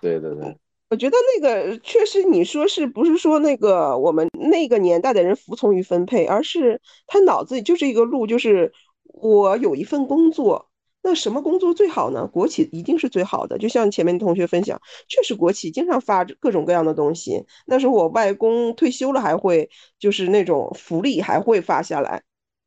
[0.00, 0.56] 对对对，
[0.90, 8.72] 我觉得那个确实，你说是不是说那个我们那个年代的人服从于分配，而是他脑子里就是一个路，就是
[9.04, 10.69] 我有一份工作。
[11.02, 12.26] 那什么工作最好呢？
[12.26, 13.56] 国企一定是最好的。
[13.58, 17.44] 就像前面同学分享，确实国企经常发各种各样的东西。
[17.66, 22.22] 那时候我外公退休了，还会就是那种福利还会发下来，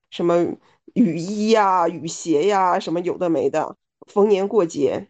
[0.10, 0.46] 什么
[0.94, 3.78] 雨衣呀、雨鞋呀，什么有的没的。
[4.08, 5.08] 逢年过节，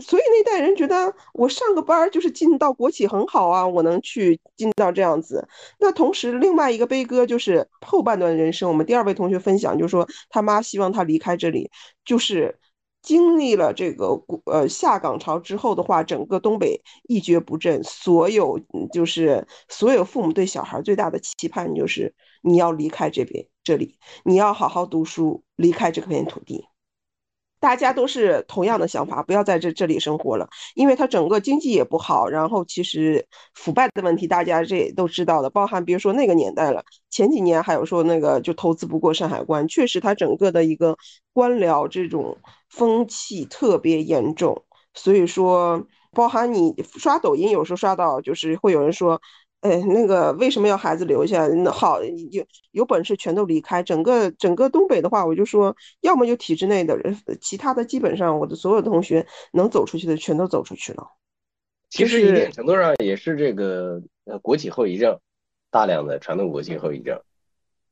[0.00, 5.48] 所以那代人觉得我上个班就是进到国企很好啊，我能去进到这样子。
[5.80, 11.68] 那同时，另外一个悲歌就是后半段人生，我们第二位同学分享，就是说他妈希望他离开这里，
[12.04, 12.56] 就是
[13.02, 18.60] 经历了这个呃下岗潮之后的话，整个东北一蹶不振，所有
[18.92, 26.64] 就是所有父母对小孩最大的期盼就是你要离开这边这里，你要好好读书，离开这片土地。
[27.60, 40.96] 大家都是同样的想法，不要在这这里生活了，因为它整个经济也不好，然后其实腐败的问题大家这都知道的，包含别说那个年代了，前几年还有说那个就投资不过山海关，确实它整个的一个
[41.32, 42.38] 官僚这种
[42.70, 49.20] 风气特别严重，所以说包含你刷抖音有时候刷到就是会有人说。
[49.60, 51.46] 哎，那个为什么要孩子留下？
[51.48, 53.82] 那好，有有本事全都离开。
[53.82, 61.08] 整个整个东北的话，我就说，要么就体制内的人，其他的基本上我的所有的同学能走出去的全都走出去了。
[61.90, 65.18] 其实一定程度上也是这个呃国企后遗症，
[65.70, 67.20] 大量的传统国企后遗症。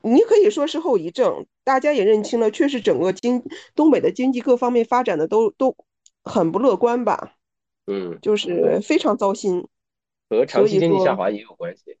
[0.01, 3.43] 你可以说是后遗症，大家也认清了，确实整个经
[3.75, 5.75] 东北的经济各方面发展的都都
[6.23, 7.33] 很不乐观吧？
[7.85, 9.67] 嗯，就是非常糟心。
[10.29, 11.97] 和长期经济下滑也有关系。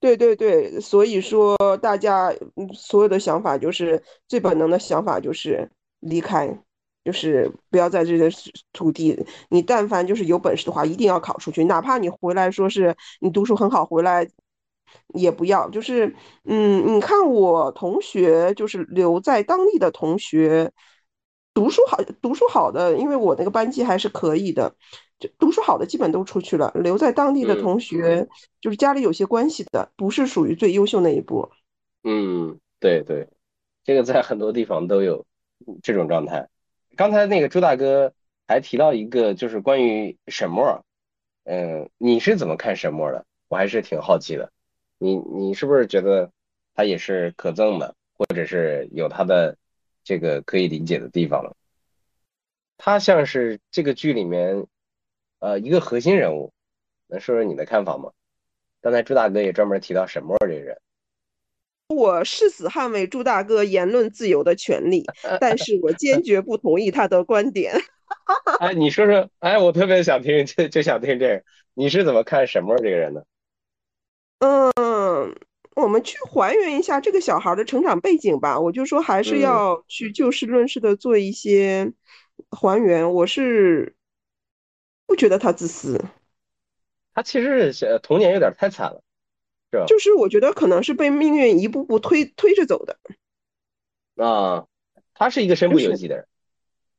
[0.00, 2.32] 对对对，所以说大家
[2.72, 6.56] 所有的想法就是最本能的想法就是离开，
[7.04, 8.30] 就是不要在这个
[8.72, 9.26] 土地。
[9.48, 14.28] 你但凡就是有本事的话，一定要考出去，哪怕你回来说是你读书很好回来，
[15.14, 15.68] 也不要。
[15.70, 16.14] 就是
[16.44, 20.70] 嗯，你看我同学就是留在当地的同学，
[21.52, 24.76] 读书好读书好的，因为我那个班级还是可以的。
[25.18, 28.28] 就读书好的基本都出去了，留在当地的同学
[28.60, 31.50] 就是家里有些关系的，不是属于最优秀那一波。
[32.04, 33.28] 嗯，对对，
[33.82, 35.26] 这个在很多地方都有
[35.82, 36.48] 这种状态。
[36.96, 38.14] 刚才那个朱大哥
[38.46, 40.84] 还提到一个，就是关于沈墨，
[41.42, 43.26] 嗯，你是怎么看沈墨的？
[43.48, 44.52] 我还是挺好奇的。
[44.98, 46.30] 你你是不是觉得
[46.74, 49.56] 他也是可憎的，或者是有他的
[50.04, 51.56] 这个可以理解的地方了？
[52.76, 54.64] 他像是这个剧里面。
[55.40, 56.52] 呃，一个核心人物，
[57.06, 58.10] 能说说你的看法吗？
[58.80, 60.80] 刚才朱大哥也专门提到沈墨这个人，
[61.88, 65.04] 我誓死捍卫朱大哥言论自由的权利，
[65.40, 67.74] 但是我坚决不同意他的观点。
[68.60, 73.26] 哎，你说说，哎，我特别想听，就就想听这个，你是怎么看沈墨这个人的？
[74.38, 75.34] 嗯，
[75.74, 78.60] 我们去还原一下这个小孩的成长背景吧。
[78.60, 81.92] 我就说还是要去就事论事的做一些
[82.50, 83.12] 还原。
[83.12, 83.96] 我是。
[85.08, 86.04] 不觉得他自私，
[87.14, 89.02] 他其实是童年有点太惨了，
[89.72, 89.86] 是吧？
[89.86, 92.98] 就是我觉得可能是被命运一步步推推着走的。
[94.16, 94.66] 啊，
[95.14, 96.26] 他是一个身不由己的人。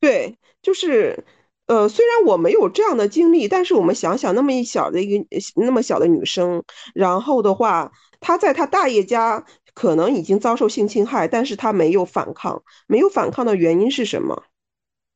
[0.00, 1.24] 对，就是，
[1.66, 14.42] 呃，虽然我没有这样的经历，但是我们想想，那么一小的一个那么小的女生，然后的话，她在她大爷家可能已经遭受性侵害，但是她没有反抗，没有反抗的原因是什么？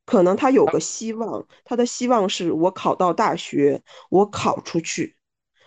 [0.07, 3.81] 可能他有个希望，他的希望是我考到大学，
[4.11, 5.17] 我考出去，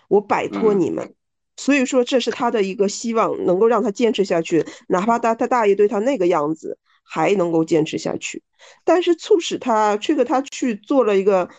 [0.09, 1.15] 我摆脱你们，
[1.55, 8.43] 所以说这是他的一个希望，能够让他坚持下去，哪怕他他大爷对他那个样子，还能够坚持下去。
[8.83, 11.49] 但是促使他这个他去做了一个，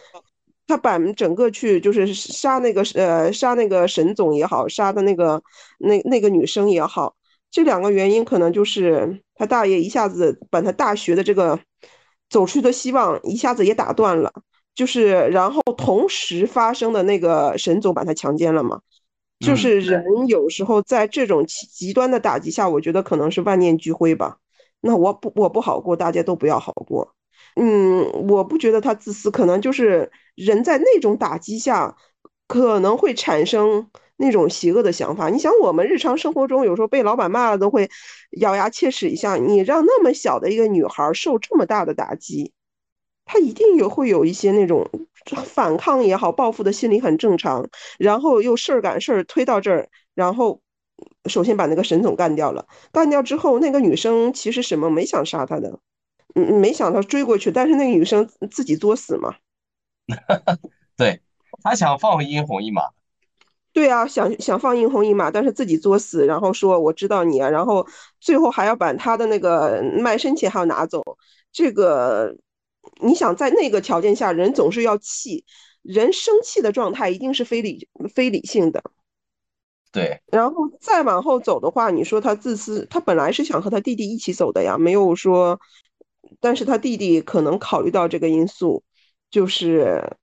[0.68, 5.42] 他把整个去就是杀那个呃杀那个沈总也好，杀的那个
[5.78, 7.16] 那那个女生也好，
[7.50, 11.58] 这两个原因可能就是他大爷一下子把他大学的这个。
[12.28, 14.32] 走出的希望一下子也打断了，
[14.74, 18.80] 就是然后同时发生的那个沈总把他强奸了嘛，
[19.40, 24.38] 就是人有时候在这种极端的打击下，我觉得可能是万念俱灰吧。
[24.80, 27.14] 那我不我不好过，大家都不要好过。
[27.56, 31.96] 嗯，我不觉得他自私，可能就是人在那种打击下
[32.46, 33.88] 可能会产生。
[34.18, 37.88] 那种邪恶的想法，你想我们日常生活中有时候被老板骂了都会
[38.40, 42.52] 咬牙切齿一下，你让那么小的一个女孩受这么大的打击，
[43.24, 44.90] 她一定有会有一些那种
[45.44, 47.68] 反抗也好、报复的心理很正常。
[47.98, 50.60] 然后又事儿赶事儿推到这儿，然后
[51.26, 55.78] 首先把那个沈总干掉了，干掉之后那个女生其实什么没想杀他的，
[56.34, 59.36] 嗯，没想到追过去，但是那个女生自己作死嘛。
[60.96, 61.20] 对
[61.62, 62.82] 他想放回殷红一马。
[63.78, 67.86] 对啊，想想放映红一马，但是自己作死，然后说我知道你啊，然后
[68.18, 71.00] 最后还要把他的那个卖身钱还要拿走。
[71.52, 72.34] 这个，
[73.00, 75.44] 你想在那个条件下，人总是要气，
[75.82, 78.82] 人生气的状态一定是非理非理性的。
[79.92, 85.60] 对，然后再往后走的话，你说他自私，他本来是想和他弟弟一起走的呀，没有说，
[86.40, 88.82] 但是他弟弟可能考虑到这个因素，
[89.30, 90.16] 就是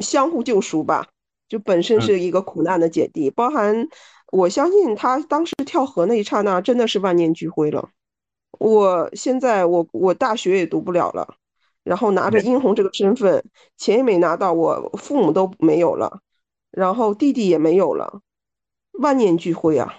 [0.00, 1.06] 相互救赎吧，
[1.50, 3.86] 就本身是一个苦难的姐弟，包含
[4.32, 7.90] 我相信他当时跳河那一刹那真的是万念俱灰了。
[8.58, 11.34] 我现在我我大学也读不了了，
[11.84, 13.44] 然后拿着殷红这个身份，
[13.76, 16.20] 钱也没拿到，我父母都没有了，
[16.70, 18.22] 然后弟弟也没有了，
[18.92, 19.94] 万念俱灰啊。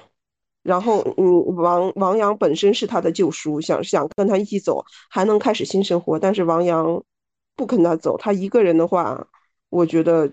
[0.63, 6.19] 然后，嗯，王王阳本身是他的救赎，想想跟他一起走，还能开始新生活。
[6.19, 7.03] 但是王阳
[7.55, 9.27] 不跟他走，他一个人的话，
[9.69, 10.31] 我觉得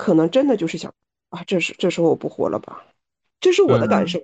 [0.00, 0.94] 可能真的就是想
[1.28, 2.82] 啊，这是这时候我不活了吧？
[3.40, 4.18] 这是我的感受。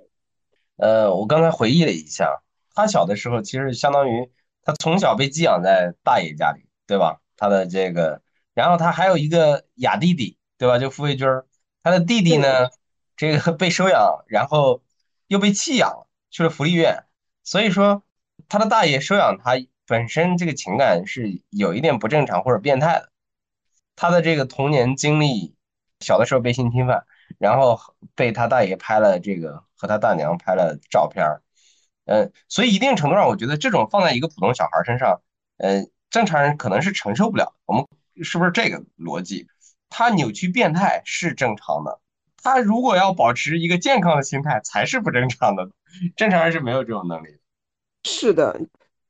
[0.77, 2.41] 呃，我刚才回忆了一下，
[2.73, 4.29] 他小的时候其实相当于
[4.63, 7.21] 他从小被寄养在大爷家里，对吧？
[7.35, 8.21] 他的这个，
[8.53, 10.79] 然后他还有一个哑弟弟，对吧？
[10.79, 11.45] 就傅卫军儿，
[11.83, 12.69] 他的弟弟呢，
[13.15, 14.81] 这个被收养，然后。
[15.29, 17.03] 又被弃养，去了福利院，
[17.43, 18.01] 所以说
[18.47, 19.55] 他的大爷收养他
[19.85, 23.09] 本身这个情感是有一点不正常或者变态的。
[23.97, 25.56] 他的这个童年经历，
[25.99, 27.05] 小的时候被性侵犯，
[27.37, 27.79] 然后
[28.15, 31.41] 被他大爷拍了这个和他大娘拍了照片儿，
[32.05, 35.21] 嗯，所以一定程度上，我觉得这种放在一个普通小孩身上，
[35.57, 37.53] 嗯，正常人可能是承受不了。
[37.65, 37.85] 我们
[38.23, 39.47] 是不是这个逻辑？
[39.89, 41.99] 他扭曲变态是正常的。
[42.43, 45.69] 他如果要保持一个健康的心态，才是不正常的。
[46.15, 47.39] 正常人是没有这种能力。
[48.03, 48.59] 是的，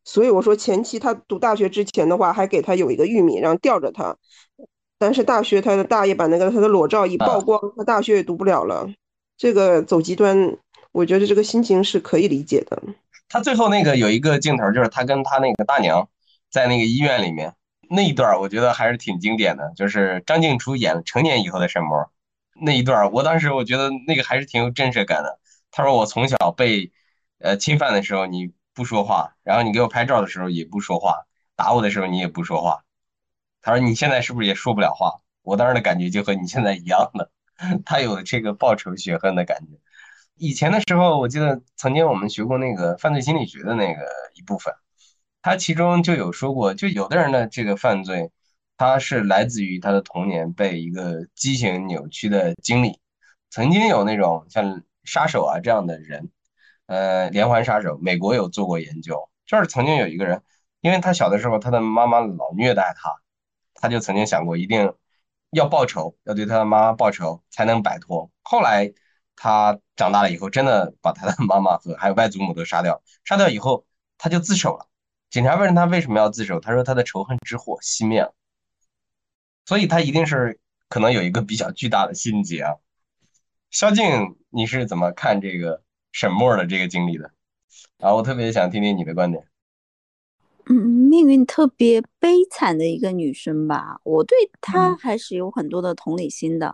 [0.03, 4.17] 所以我说前期他读大学之前的话，还给他有一个玉米，然后吊着他。
[4.99, 8.89] 但是大学他的大爷把那个他的裸照一曝光，他大学也读不了了。
[9.37, 10.57] 这个走极端，
[10.91, 12.81] 我觉得这个心情是可以理解的。
[13.29, 16.07] 他最后那个有一个镜头，就是他跟他那个大娘
[16.49, 17.53] 在那个医院里面
[17.89, 22.09] 那一段，我觉得还是挺经典的，就是张静初演成年以后的沈模。
[22.59, 25.37] 那一段，我当时我觉得那个还是挺有震慑感的。
[25.69, 26.91] 他说我从小被，
[27.39, 31.25] 呃侵犯的时候你不说话，然后你给我拍照的时候也不说话，
[31.55, 32.83] 打我的时候你也不说话。
[33.67, 35.19] 他说你现在是不是也说不了话？
[35.41, 37.29] 我当时的感觉就和你现在一样的，
[37.83, 39.77] 他有这个报仇雪恨的感觉。
[40.35, 44.03] 以前的时候，我记得曾经我们学过那个犯罪心理学的那个
[44.35, 44.73] 一部分，
[45.41, 48.31] 他其中就有说过，就有的人的这个犯罪。
[48.77, 52.97] 他是来自于他的童年被一个畸形扭曲的经历，
[53.49, 56.29] 曾经有那种像杀手啊这样的人，
[56.85, 60.41] 呃，连环杀手，美国有做过研究，就是曾经有一个人，
[60.79, 63.11] 因为他小的时候他的妈妈老虐待他，
[63.77, 64.93] 他就曾经想过一定
[65.51, 68.29] 要报仇，要对他的妈妈报仇才能摆脱。
[68.41, 68.91] 后来
[69.35, 73.85] 他长大了以后，真的把他的妈妈和还有外祖母都杀掉，杀掉以后
[74.17, 74.87] 他就自首了。
[75.29, 78.33] 警察问他为什么要自首，他说他的仇恨之火熄灭了。
[79.65, 80.59] 所以他一定是
[80.89, 82.75] 可能有一个比较巨大的心结啊。
[83.69, 87.31] 萧静，你是怎么看这个沈墨的这个经历的？
[87.99, 89.45] 啊，我特别想听听你的观点。
[90.69, 96.73] 嗯，命运特别悲惨的一个女生吧，我对她还是有很多的同理心的。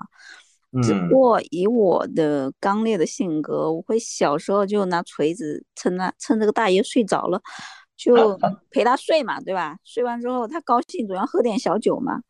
[0.81, 7.39] 只不过以我的刚烈的性格，我会小时候就拿锤子趁那趁这个大爷睡着了，
[7.95, 8.35] 就
[8.71, 9.77] 陪他睡嘛，对吧？
[9.83, 12.21] 睡完之后他高兴，总要喝点小酒嘛。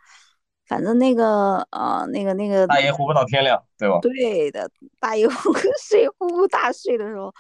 [0.67, 3.99] 反正那个呃，那个那个大爷呼不到天亮，对吧？
[4.01, 7.33] 对的，大爷呼 睡呼呼大睡的时候，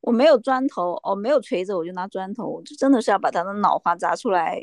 [0.00, 4.62] 我没有砖头哦，没有锤子，我就拿砖头，我就真的是要把他的脑花砸出来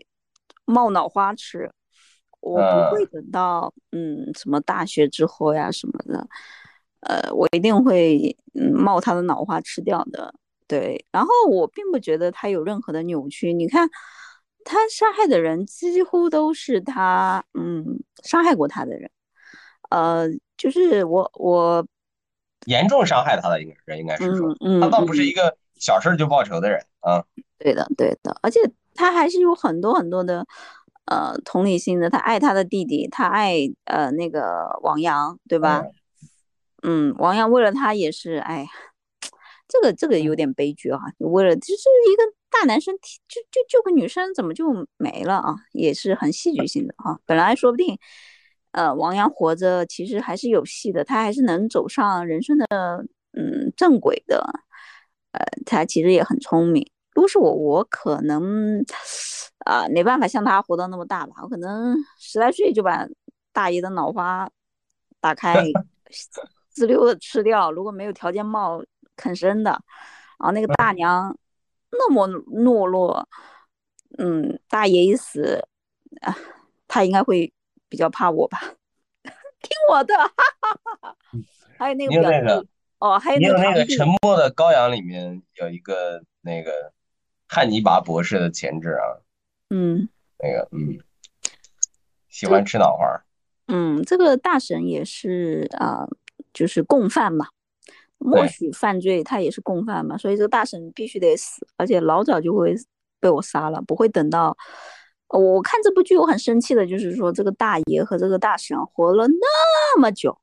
[0.65, 1.71] 冒脑花吃。
[2.39, 6.27] 我不会等到嗯什么大学之后呀什么的，
[7.01, 10.33] 呃，我一定会嗯冒他的脑花吃掉的。
[10.67, 13.89] 对，然后我并不觉得他有任何的扭曲，你看。
[14.69, 17.85] 他杀害的人几乎都是他，嗯，
[18.25, 19.09] 伤害过他的人，
[19.89, 20.27] 呃，
[20.57, 21.87] 就是我我
[22.67, 27.23] 严重伤害他的一个人应该是说，他倒不是一个小事就报仇的人啊。
[27.57, 28.59] 对的，对的，而且
[28.93, 30.45] 他还是有很多很多的
[31.05, 33.55] 呃同理心的，他爱他的弟弟，他爱
[33.85, 35.83] 呃那个王阳，对吧？
[36.83, 38.69] 嗯，王阳为了他也是，哎呀，
[39.67, 42.23] 这个这个有点悲剧啊，为了就是一个。
[42.49, 44.65] 大男生就就救个女生，怎么就
[44.95, 45.53] 没了啊？
[45.73, 47.19] 也是很戏剧性的啊。
[47.25, 47.99] 本来说不定，
[48.77, 52.67] 呃，王阳活着其实还是有戏的，他还是能走上人生的
[53.33, 54.47] 嗯正轨的。
[55.31, 56.87] 呃，他其实也很聪明。
[57.15, 58.85] 如果是我，我可能
[59.65, 61.37] 啊没办法像他活到那么大吧。
[61.41, 63.07] 我可能十来岁就把
[63.51, 64.47] 大爷的脑花
[65.19, 65.55] 打开，
[66.69, 67.71] 滋溜的吃掉。
[67.71, 68.83] 如果没有条件冒
[69.15, 69.71] 啃生的，
[70.39, 71.35] 然后那个大娘。
[71.89, 73.27] 那么懦弱，
[74.19, 75.65] 嗯，大爷一死，
[76.21, 76.35] 啊，
[76.87, 77.51] 他应该会
[77.89, 78.59] 比较怕我吧？
[79.59, 81.17] 听我的，哈哈哈哈
[81.77, 82.65] 还有那个那个
[82.99, 86.93] 哦，还有那个那个《沉默的羔羊》里面有一个那个
[87.47, 89.21] 汉尼拔博士的前置啊，
[89.69, 90.07] 嗯，
[90.39, 90.99] 那个嗯，
[92.29, 93.23] 喜欢吃脑花。
[93.67, 96.07] 嗯，这个大神也是啊，
[96.53, 97.47] 就是共犯嘛，
[98.17, 102.75] 默许犯罪，他也是共犯嘛，所以这个大神必须得死，而且老早就会
[103.19, 104.55] 被我杀了，不会等到。
[105.29, 110.39] 我看这部剧，我很生气的，就是说这个大爷和这个大婶活了那么久，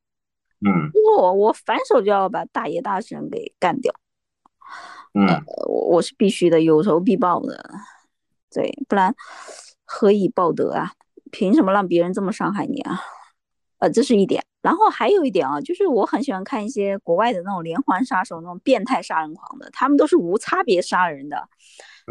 [0.61, 3.95] 嗯，我我反手就要把大爷大婶给干掉，
[5.15, 7.71] 嗯，我我是必须的，有仇必报的，
[8.53, 9.15] 对，不然
[9.85, 10.93] 何以报德啊？
[11.33, 13.01] 凭什么让别人这么伤害你啊？
[13.79, 21.49] 呃，这是一点，然后还有一点啊，就是我很喜欢看一些国外的那种连环杀手，那种变态杀人狂的，他们都是无差别杀人的。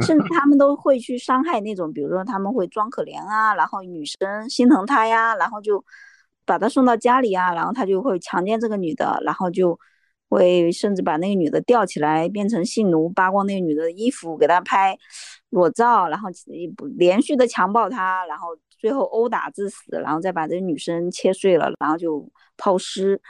[0.01, 5.83] 甚至他们都会去伤害那种，比如说他们会装可怜啊，然后女生心疼他呀，然后就
[6.45, 9.79] 把他送到家里啊，然后他就会强奸这个女的，然后就
[10.29, 14.97] 会甚至把那个女的吊起来变成性奴，扒光那个女的衣服给她拍
[15.49, 16.29] 裸照，然后
[16.97, 18.47] 连续的强暴她，然后
[18.79, 22.27] 最后殴打致死，然后再把这个女生切碎了，然后就
[22.57, 23.21] 抛尸，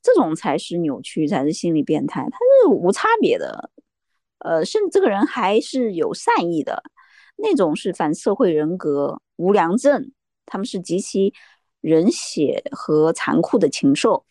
[0.00, 3.70] 这种才是扭曲，才是心理变态，他是无差别的。
[4.46, 6.80] 呃，甚至这个人还是有善意的，
[7.36, 10.12] 那种是反社会人格、无良症，
[10.46, 11.34] 他们是极其
[11.80, 14.24] 人血和残酷的禽兽。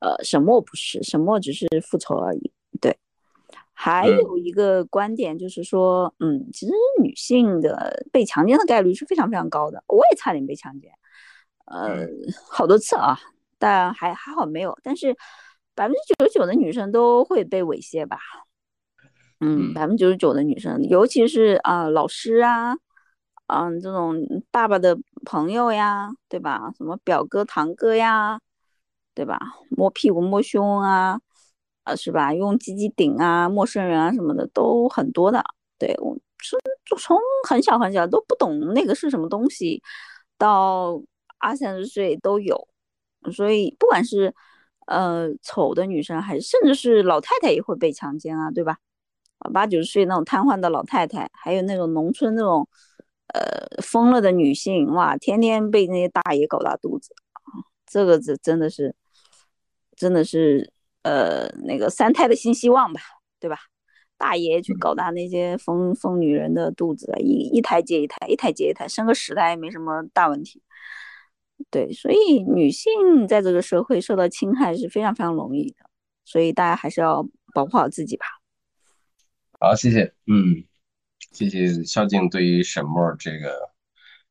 [0.00, 2.52] 呃，沈墨不是，沈墨只是复仇而已。
[2.78, 2.94] 对，
[3.72, 9.82] 还有一个观点就是说，嗯，其实女性的被强奸的概率是非常非常高的。
[9.88, 10.92] 我也差点被强奸，
[11.64, 12.06] 呃，
[12.50, 13.18] 好多次啊，
[13.58, 14.76] 但还还好没有。
[14.82, 15.16] 但是
[15.74, 18.18] 百分之九十九的女生都会被猥亵吧。
[19.44, 22.74] 嗯，百分之九十九的女生，尤其是啊老师啊，
[23.48, 24.16] 嗯这种
[24.50, 26.72] 爸爸的朋友呀，对吧？
[26.78, 28.40] 什么表哥堂哥呀，
[29.14, 29.38] 对吧？
[29.68, 31.20] 摸屁股摸胸啊，
[31.82, 32.32] 啊是吧？
[32.32, 35.44] 用鸡鸡顶啊，陌生人啊什么的都很多的。
[35.78, 36.56] 对我是
[36.98, 39.82] 从很小很小都不懂那个是什么东西，
[40.38, 41.02] 到
[41.38, 42.66] 二三十岁都有，
[43.30, 44.34] 所以不管是
[44.86, 48.78] 呃丑的女生，还甚至是老太太也会被强奸啊，对吧？
[49.52, 52.66] 八九十岁那种瘫痪的老太太，还有那种农村那种，
[53.34, 57.14] 呃，疯了的女性，哇，天天被那些大爷搞大肚子，
[57.86, 58.94] 这个这真的是，
[59.96, 60.72] 真的是，
[61.02, 63.00] 呃，那个三胎的新希望吧，
[63.38, 63.58] 对吧？
[64.16, 70.62] 大爷去搞大那些疯疯女人的肚子，一一胎接一胎，一胎接一胎，生个十胎没什么大问题。
[71.70, 75.76] 对，所以女性在这个社会受到侵害是非常非常容易的，
[76.24, 78.24] 所以大家还是要保护好自己吧。
[79.60, 80.64] 好，谢谢，嗯，
[81.32, 83.70] 谢谢肖静对于沈墨这个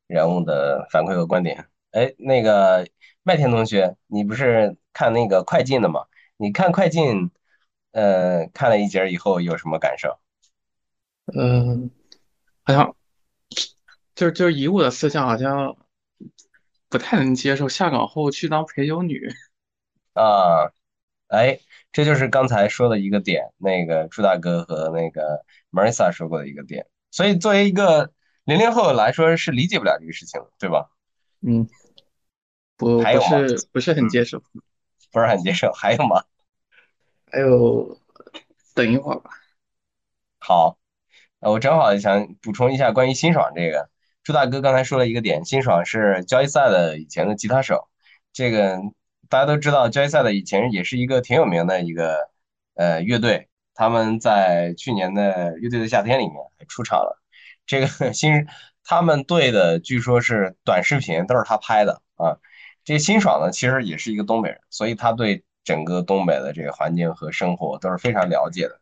[0.06, 1.66] 人物的反馈和观点。
[1.90, 2.86] 哎，那个
[3.22, 6.04] 麦田同学，你不是看那个快进的吗？
[6.36, 7.30] 你看快进，
[7.92, 10.20] 呃，看了一节以后有什么感受？
[11.36, 11.90] 嗯，
[12.62, 12.94] 好像
[14.14, 15.76] 就是就是以我的思想，好像
[16.88, 19.28] 不太能接受下岗后去当陪酒女。
[20.12, 20.70] 啊，
[21.28, 21.58] 哎。
[21.94, 28.10] 这就是刚才说的一个点，那个朱大哥和那个 Marissa 说过的一个点，所以作为一个
[28.42, 30.90] 零零后来说是理解不了这个事情的，对吧？
[31.40, 31.68] 嗯，
[32.76, 34.42] 不，不是不是很接受，
[35.12, 36.24] 不是很接受，还有吗？
[37.30, 37.96] 还有，
[38.74, 39.30] 等一会儿吧。
[40.40, 40.76] 好，
[41.38, 43.88] 我正好想补充一下关于辛爽这个，
[44.24, 47.88] 朱大哥刚才说了一个点，辛爽是交易赛的以前的吉他手，
[48.32, 48.80] 这个。
[49.28, 52.16] 大家都知道，交易赛的以前也是一个挺有名的一个
[52.74, 56.34] 呃乐队，他们在去年的乐队的夏天里面
[56.68, 57.22] 出场了。
[57.66, 58.46] 这个 新
[58.84, 62.36] 他们队的据说是短视频都是他拍的啊。
[62.84, 68.80] 这辛爽呢，其实也是一个东北人，所以他对整个东北的这个环境和生活都是非常了解的。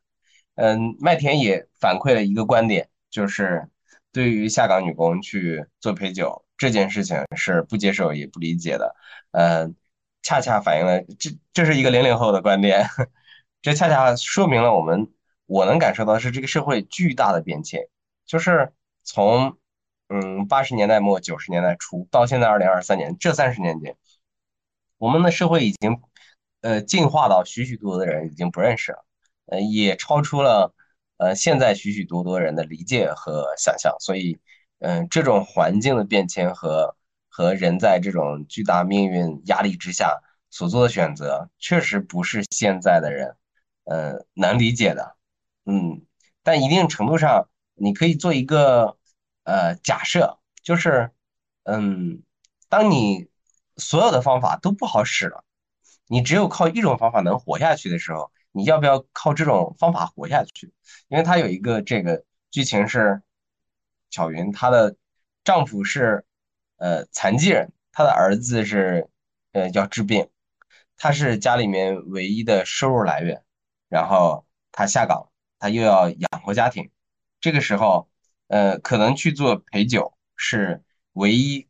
[0.57, 3.69] 嗯，麦田也反馈了一个观点，就是
[4.13, 8.97] 对于下岗女工去做陪酒这件事情是不接受也不理解的。
[9.33, 9.75] 嗯。
[10.23, 12.87] 恰恰反映了这这是一个零零后的观点，
[13.61, 15.13] 这恰恰说明了我们
[15.47, 17.81] 我能感受到是这个社会巨大的变迁，
[18.25, 19.59] 就是从
[20.09, 23.97] 嗯八十年代末九十年代初到现在二零二三年这三十年间，
[24.99, 26.01] 我们的社会已经
[26.61, 29.05] 呃进化到许许多多的人已经不认识了，
[29.47, 30.73] 呃也超出了
[31.17, 34.39] 呃现在许许多多人的理解和想象，所以
[34.79, 36.97] 嗯这种环境的变迁和。
[37.35, 40.21] 和人在这种巨大命运压力之下
[40.51, 43.35] 所做的选择，确实不是现在的人，
[43.85, 45.17] 呃，能理解的，
[45.65, 46.05] 嗯，
[46.43, 48.99] 但一定程度上，你可以做一个
[49.45, 51.11] 呃假设，就是，
[51.63, 52.23] 嗯，
[52.69, 53.31] 当你
[53.79, 55.43] 所有的方法都不好使了，
[56.09, 60.71] 你只有靠一种方法能活下去的时候，你要不要靠这种方法活下去？
[61.09, 63.23] 因为它有一个这个剧情是，
[64.11, 64.97] 巧云她的
[65.45, 66.27] 丈夫是。
[66.83, 69.09] 呃，残疾人，他的儿子是
[69.53, 70.29] 呃要治病，
[70.97, 73.45] 他是家里面唯一的收入来源，
[73.89, 75.31] 然后他下岗，
[75.61, 76.91] 他又要养活家庭，
[77.41, 78.11] 这个时候
[78.49, 81.69] 呃可能去做陪酒是唯一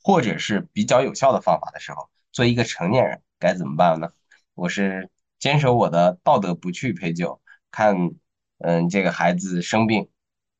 [0.00, 4.12] 或者是比较有效的方法的时候，作为一个成年人该怎么办呢？
[4.54, 5.10] 我是
[5.40, 8.12] 坚守我的道德，不去陪酒，看
[8.58, 10.08] 嗯这个孩子生病，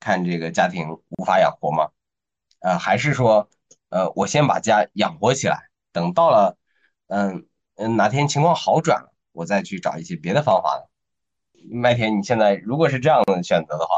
[0.00, 1.90] 看这个家庭无法养活吗？
[2.58, 3.48] 呃，还是说
[3.90, 6.56] 呃我先把家养活起来，等到了
[7.08, 10.84] 嗯嗯哪天情况好转了，我再去找一些别的方法呢？
[11.70, 13.96] 麦田，你现在如果是这样的选择的话，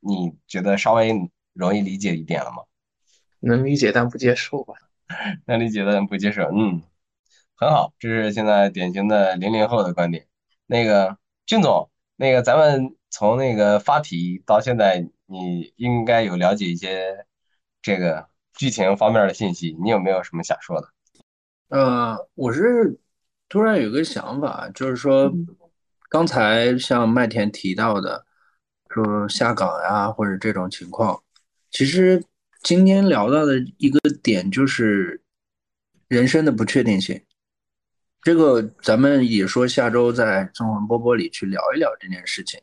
[0.00, 2.62] 你觉得稍微容易理解一点了吗？
[3.40, 4.74] 能理解但不接受吧？
[5.46, 6.82] 能理解但不接受，嗯，
[7.54, 10.26] 很好，这是现在典型的零零后的观点。
[10.66, 11.16] 那个
[11.46, 17.26] 俊总，那个咱们从那个发题到现在，你应该有了解一些
[17.80, 18.28] 这个
[18.58, 20.88] 剧情方面的信息，你有没有什么想说的？
[21.68, 22.98] 呃，我是
[23.48, 25.32] 突然有个想法，就是说，
[26.10, 28.26] 刚才像麦田提到的，
[28.88, 31.22] 说下岗呀或者这种情况，
[31.70, 32.24] 其实
[32.64, 35.22] 今天聊到的一个点就是
[36.08, 37.24] 人生的不确定性。
[38.22, 42.60] 这个咱们也说下周在纵横波波里去聊一聊这件事情。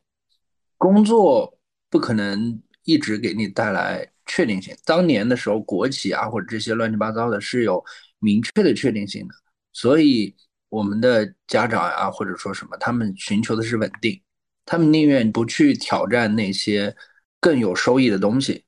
[0.77, 1.57] 工作
[1.89, 4.75] 不可能一直给你带来确定性。
[4.85, 7.83] 当年的时候，国企啊或者这些乱七八糟的是有
[8.19, 9.33] 明确的确定性的，
[9.73, 10.35] 所以
[10.69, 14.21] 我们的家长啊或者说什么，他们寻求的是稳定，
[14.65, 16.95] 他们宁愿不去挑战那些
[17.39, 18.63] 更有收益的东西。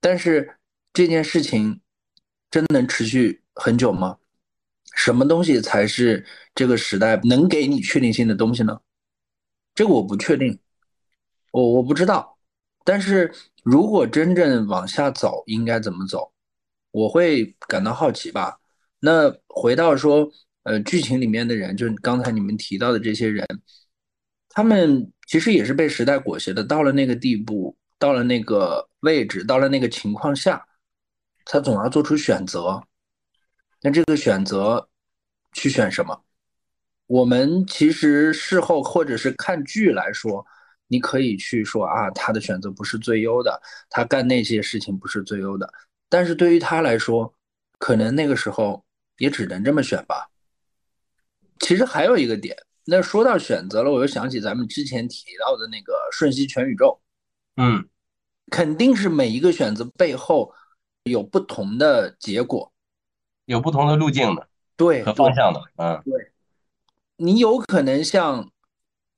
[0.00, 0.56] 但是
[0.92, 1.80] 这件事情
[2.50, 4.18] 真能持续很久吗？
[4.94, 6.24] 什么东西才是
[6.54, 8.80] 这个时代能给你确定性的东西呢？
[9.74, 10.58] 这个我不确定，
[11.50, 12.35] 我我不知道。
[12.86, 13.34] 但是
[13.64, 16.32] 如果真正往下走，应该怎么走？
[16.92, 18.60] 我会感到好奇吧。
[19.00, 20.30] 那回到说，
[20.62, 23.44] 呃，剧情里面的人，就刚才你们提到的这些人，
[24.48, 30.64] 他们其实也是被时代裹挟的，到了那个地步，到了那个位置，到了那个情况下，
[31.44, 32.80] 他总要做出选择。
[33.82, 34.88] 那这个选择
[35.52, 36.22] 去选什么？
[37.08, 40.46] 我们其实事后或者是看剧来说，
[40.88, 43.60] 你可以去说啊，他的选择不是最优的，
[43.90, 45.72] 他干那些事情不是最优的。
[46.08, 47.32] 但是对于他来说，
[47.78, 48.84] 可能那个时候
[49.18, 50.28] 也只能这么选吧。
[51.58, 57.00] 其实还有一个点，那说到选择了，我又想起咱们之前提到的那个瞬息全宇宙，
[57.56, 57.88] 嗯，
[58.50, 60.52] 肯定是每一个选择背后
[61.04, 62.72] 有不同的结果。
[63.46, 66.32] 有不同的路径的，对和方向的，嗯，对，
[67.16, 68.50] 你有可能像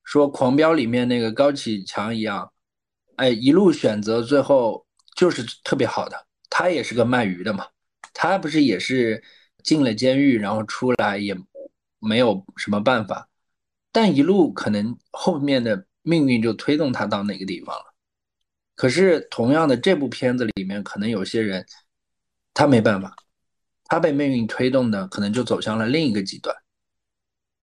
[0.09, 2.51] 说《狂飙》里面那个高启强一样，
[3.17, 6.27] 哎，一路选择，最后就是特别好的。
[6.49, 7.67] 他也是个卖鱼的嘛，
[8.15, 9.23] 他不是也是
[9.63, 11.37] 进了监狱，然后出来也
[11.99, 13.29] 没有什么办法，
[13.93, 17.95] 但一路可能后面的命运就推动他到哪个地方了。
[18.77, 21.67] 可是同样的，这部片子里面可能有些人
[22.55, 23.15] 他没办法。
[23.85, 26.57] 他被命运推动的，可能就走向了另一个极端，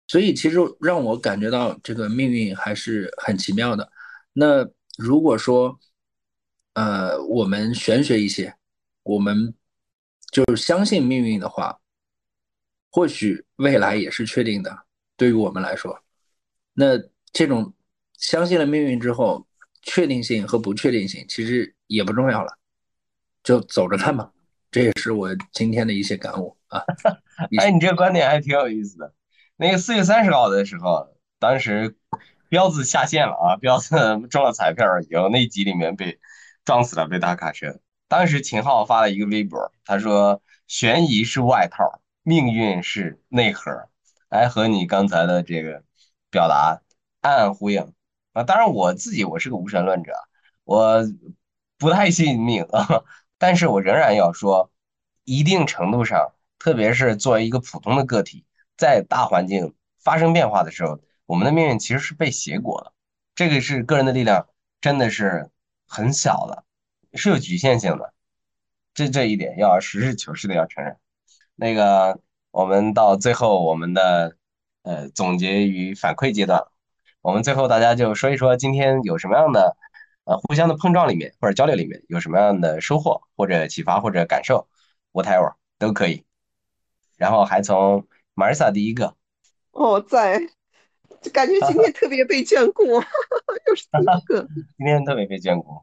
[0.06, 3.90] 所以其实让我感觉到这个命运还是很奇妙的。
[4.32, 5.78] 那如果说，
[6.74, 8.54] 呃，我们玄学一些，
[9.02, 9.54] 我们
[10.30, 11.80] 就相信命运的话，
[12.90, 14.84] 或许未来也是确定的。
[15.16, 15.98] 对于我们来说，
[16.74, 16.98] 那
[17.32, 17.72] 这种
[18.18, 19.46] 相信了命运之后，
[19.82, 22.58] 确定性和不确定性其实也不重要了，
[23.42, 24.30] 就走着看吧。
[24.70, 26.82] 这也是我今天的一些感悟啊！
[27.58, 29.12] 哎，你这个观点还挺有意思的。
[29.56, 31.96] 那个四月三十号的时候，当时
[32.48, 33.96] 彪子下线了啊，彪子
[34.28, 36.18] 中了彩票以后，那集里面被
[36.64, 37.78] 撞死了，被大卡车。
[38.08, 43.88] 当时秦昊发了一个微博，他说：“悬疑是外套，命运是内核。”
[44.28, 45.84] 来和你刚才的这个
[46.30, 46.82] 表达
[47.20, 47.92] 暗暗呼应
[48.32, 48.42] 啊。
[48.42, 50.12] 当然，我自己我是个无神论者，
[50.64, 51.04] 我
[51.78, 53.04] 不太信命啊。
[53.38, 54.70] 但是我仍然要说，
[55.24, 58.45] 一定程度上，特别是作为一个普通的个体，
[58.76, 62.92] 在大环境发生变化的时候，我们的命运其实是被挟裹的。
[63.34, 64.46] 这个是个人的力量，
[64.80, 65.50] 真的是
[65.86, 66.64] 很小的，
[67.14, 68.12] 是有局限性的。
[68.94, 70.96] 这这一点要实事求是的要承认。
[71.54, 72.20] 那个，
[72.50, 74.36] 我们到最后，我们的
[74.82, 76.64] 呃总结与反馈阶段，
[77.20, 79.76] 我们最后大家就说一说今天有什么样的。
[80.26, 84.66] 呃，互相的碰撞里面或者交流里面有什么样的收获或者启发或者感受
[85.12, 86.24] ，whatever 都可以。
[87.16, 89.16] 然后还从 Marisa 第一个，
[89.72, 90.38] 哦，在，
[91.22, 95.82] 就感觉今天特别被眷顾，又是 第一个，今天特别被眷顾。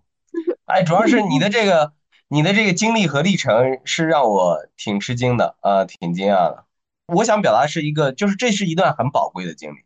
[0.65, 1.93] 哎，主要是你的这个，
[2.27, 6.65] 你的这个经历和历程是让我挺吃惊的啊，挺惊讶的。
[7.07, 9.77] 我想表达是一个，就是这是一段很宝贵的经历，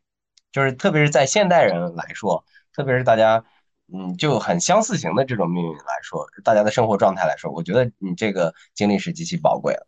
[0.51, 2.43] 就是特别是在现代人来说，
[2.73, 3.45] 特别是大家
[3.93, 9.87] 嗯就很相似型的这种命运来说，大家的生活状态来说，我觉得你这个经历是极其宝贵的。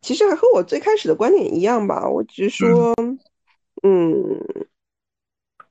[0.00, 2.94] 其实还和我最开始的观点一样吧，我只是说，
[3.82, 4.66] 嗯，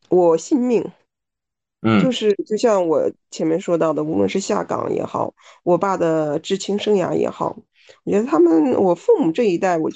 [0.09, 0.83] 我信命，
[1.81, 5.33] 嗯就是就像我前面说到的，无论是下岗也好，
[5.63, 7.57] 我爸的知青生涯也好，
[8.03, 9.89] 我觉得他们我父母这一代，我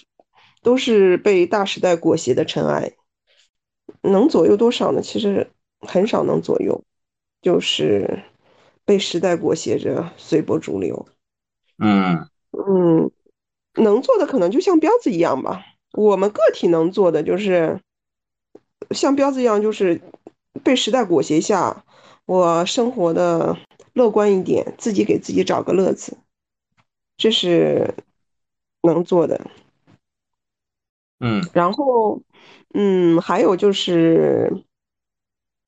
[0.61, 2.93] 都是被大时代裹挟的尘埃，
[4.01, 5.01] 能左右多少呢？
[5.01, 5.49] 其实
[5.79, 6.83] 很少能左右，
[7.41, 8.23] 就是
[8.85, 11.05] 被时代裹挟着随波逐流。
[11.79, 13.11] 嗯嗯，
[13.75, 15.65] 能做的可能就像彪子一样吧。
[15.93, 17.79] 我们个体能做的就是
[18.91, 20.01] 像彪子一样，就是
[20.63, 21.83] 被时代裹挟下，
[22.25, 23.57] 我生活的
[23.93, 26.17] 乐观一点，自己给自己找个乐子，
[27.17, 27.93] 这是
[28.81, 29.39] 能做的。
[31.19, 32.21] 嗯然后，
[32.73, 34.63] 嗯，还有就是，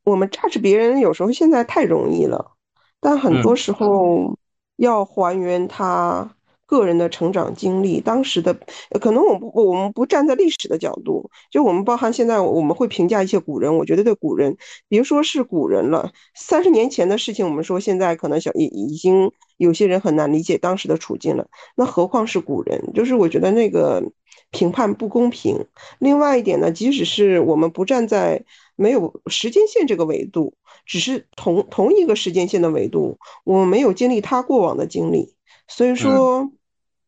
[0.03, 2.53] 我们榨取别人有时候现在太容易了，
[2.99, 4.37] 但很多嗯时候
[4.75, 6.35] 要还原他
[6.65, 8.57] 个人的成长经历，当时的
[8.99, 14.57] 可能我不我们不站在历史的角度，就我们包含现在我们会评价一些古人，我觉得对古人，
[14.87, 22.91] 别说是古人了，三十年前的事情，我们说现在可能小已已经有些人很难理解当时的处境了，那何况是古人？
[22.93, 24.03] 就是我觉得那个
[24.51, 25.65] 评判不公平。
[25.99, 28.43] 另外一点呢，即使是我们不站在
[28.75, 30.53] 没有时间线这个维度，
[30.85, 35.34] 只是同同一个时间线的维度，我们没有经历他过往的经历，
[35.67, 36.51] 所以说，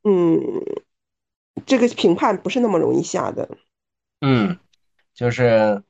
[0.04, 0.42] 嗯，
[1.66, 3.58] 这个评判不是那么容易下的。
[4.22, 4.58] 嗯，
[5.14, 5.84] 就是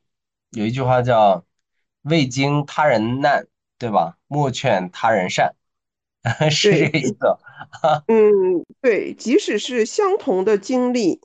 [0.51, 1.45] 有一句话叫
[2.03, 3.47] “未经他人难”，
[3.80, 4.18] 对吧？
[4.28, 5.55] 莫劝他人善，
[6.51, 7.15] 是这个意思。
[8.07, 11.22] 嗯，对，即使是相同的经历，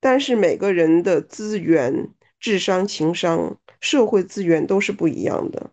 [0.00, 5.70] 但是每个人的资源、智商、情商、社会资源都是不一样的，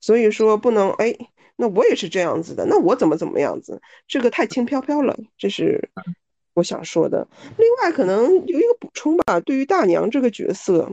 [0.00, 1.16] 所以说不能哎，
[1.56, 5.90] 那我也是这样子的，那我怎么怎么样子，这个太轻飘飘了，这是
[6.54, 7.26] 我想说的。
[7.56, 10.90] 另外，可能有一个补充吧，对于大娘这个角色，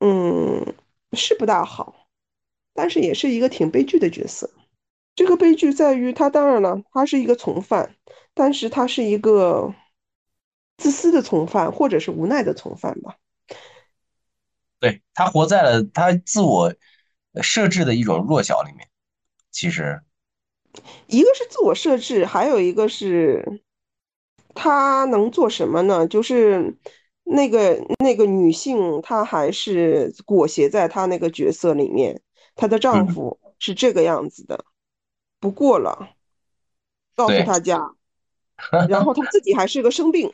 [0.00, 0.74] 嗯，
[1.12, 2.06] 是不大好，
[2.74, 4.50] 但是也是一个挺悲剧的角色。
[5.14, 7.94] 这个悲剧在于，他当然了，他是一个从犯，
[8.32, 9.74] 但是他是一个
[10.78, 13.16] 自私的从犯，或者是无奈的从犯吧。
[14.80, 16.74] 对，他活在了他自我
[17.42, 18.88] 设置的一种弱小里面。
[19.52, 20.02] 其实，
[21.06, 23.62] 一个是自我设置，还有一个是
[24.54, 26.06] 他能做什么呢？
[26.08, 26.76] 就是
[27.24, 32.20] 那个那个女性，她还是裹挟在她那个角色里面，
[32.56, 34.64] 她的丈夫是这个样子的，
[35.38, 36.16] 不过了，
[37.14, 37.94] 告诉对大家，
[38.88, 40.32] 然后她自己还是个生病，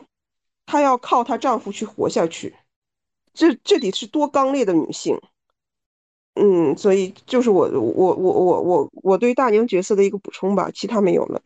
[0.65, 2.55] 她要靠她丈夫去活下去，
[3.35, 5.21] 这这得是多刚烈的女性。
[6.39, 11.43] 嗯，所以就是我我我我我我对大娘角色的一个补充吧，其他没有了。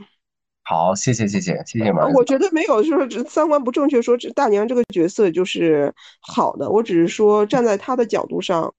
[0.64, 6.70] 好，谢谢谢谢谢谢我觉得没有就是三观不正确，说这大娘这个角色就是好的。
[6.70, 8.72] 我只是说站在她的角度上，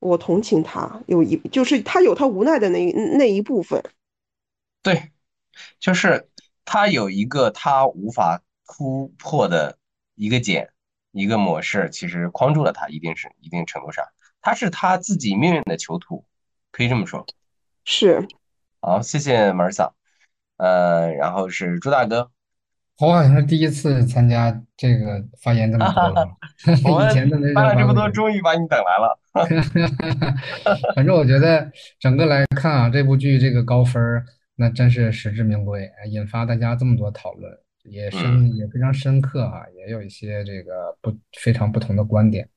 [0.00, 3.82] 我同情她，有一就是她有她无奈的那那一部分。
[4.82, 5.10] 对，
[5.78, 6.28] 就是
[6.64, 9.78] 他有一个他无法突破的
[10.14, 10.68] 一个茧，
[11.12, 14.04] 一个模式，其实框住了他，一定是一定程度上，
[14.48, 16.24] 他是他自己命运的囚徒，
[16.70, 17.26] 可以这么说。
[17.84, 18.26] 是，
[18.80, 19.94] 好，谢谢门儿嫂，
[20.56, 22.30] 呃，然后是朱大哥，
[22.98, 26.26] 我好像是第一次参加这个发言这么多了，
[26.90, 28.10] 我 以前都没们办了这么多，多。
[28.10, 29.20] 终于把你等来了。
[30.96, 31.70] 反正我觉得
[32.00, 34.24] 整个来看啊，这部剧这个高分儿
[34.56, 37.52] 那真是实至名归，引发大家这么多讨论，
[37.82, 42.48] 也深也非常深刻啊、也有一些这个不非常不同的观点，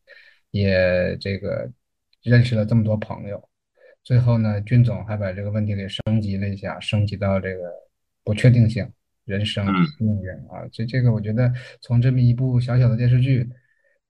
[0.52, 1.70] 也这个
[2.23, 3.49] 认识了这么多朋友。
[4.03, 7.72] 最后呢，军总还把这个问题给升级了一下，升级到这个
[8.23, 8.91] 不确定性、
[9.26, 10.68] 人生嗯命运啊。
[10.72, 13.48] 这这个我觉得从这么一部小小的电视剧，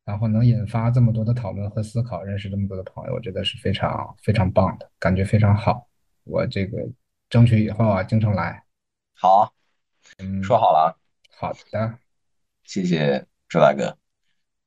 [0.06, 5.88] 然后能引发这么多的讨论和思考，认识这么多的朋友，我觉得是非常非常棒的，感觉非常好。
[6.24, 6.78] 我这个
[7.30, 8.64] 争取以后啊，经常来。
[9.14, 9.54] 好，
[10.20, 10.98] 嗯，说好了
[11.38, 11.98] 啊，好的。
[12.64, 13.98] 谢谢朱大哥。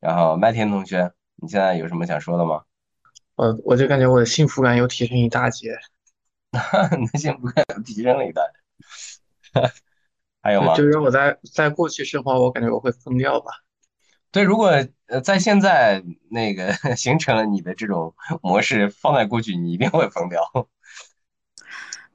[0.01, 2.65] 然后麦田同学，你现在有什么想说的吗？
[3.37, 5.77] 我我就感觉我的幸福感又提升一大截。
[6.99, 9.73] 你的幸福感提升了一大截。
[10.41, 10.77] 还有吗？
[10.77, 13.51] 就是我在在过去生活，我感觉我会疯掉吧。
[14.31, 14.71] 对，如果
[15.07, 20.43] 呃在现在那个 形成了你的这种模式，放在过去，你一定会疯掉。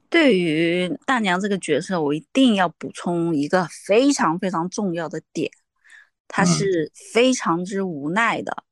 [0.08, 5.50] 对于大娘这个角色，我一定要补充一个非常非常重要的点，
[6.28, 8.52] 她是非常之无奈的。
[8.52, 8.69] 嗯，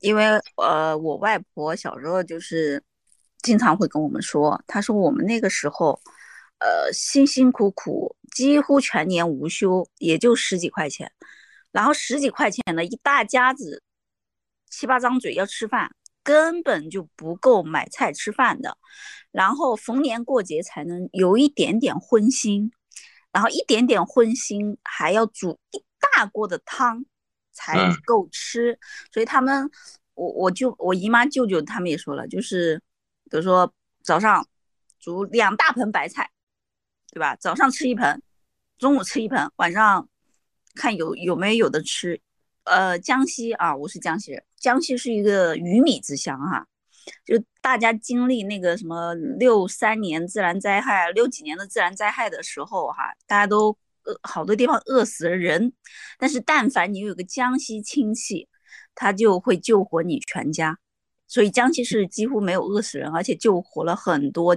[0.00, 0.24] 因为
[0.56, 2.82] 呃，我外婆小时候就是
[3.42, 6.00] 经常会跟我们说，她说我们那个时候，
[6.58, 11.10] 呃，辛辛苦苦，几乎全年无休，也就十几块钱，
[11.72, 13.82] 然后十几块钱的一大家子，
[14.70, 15.90] 七八张嘴要吃饭。
[16.24, 18.76] 根本就不够买菜吃饭的，
[19.32, 22.70] 然后逢年过节才能有一点点荤腥，
[23.32, 27.06] 然后一点点荤腥还要煮一大锅的汤
[27.58, 28.78] 才够吃，
[29.12, 29.68] 所以他们，
[30.14, 32.80] 我我就我姨妈舅舅他们也说了，就是
[33.28, 33.72] 比如说
[34.04, 34.46] 早上
[35.00, 36.30] 煮两大盆白菜，
[37.12, 37.34] 对吧？
[37.36, 38.22] 早上吃一盆，
[38.78, 40.08] 中午吃一盆，晚上
[40.76, 42.20] 看有有没有的吃。
[42.64, 44.44] 呃，江西啊，我是江西人。
[44.56, 46.66] 江西是一个鱼米之乡哈，
[47.24, 53.76] 就大家经历那个什么六三年自然灾害、六几年的自然灾害的时候哈，大家都
[54.08, 55.72] 饿，好多地方饿死了人。
[56.18, 58.48] 但是但凡你有个江西亲戚，
[58.94, 60.78] 他就会救活你全家。
[61.26, 64.56] 所以江西是几乎没有饿死人，而且救活了很多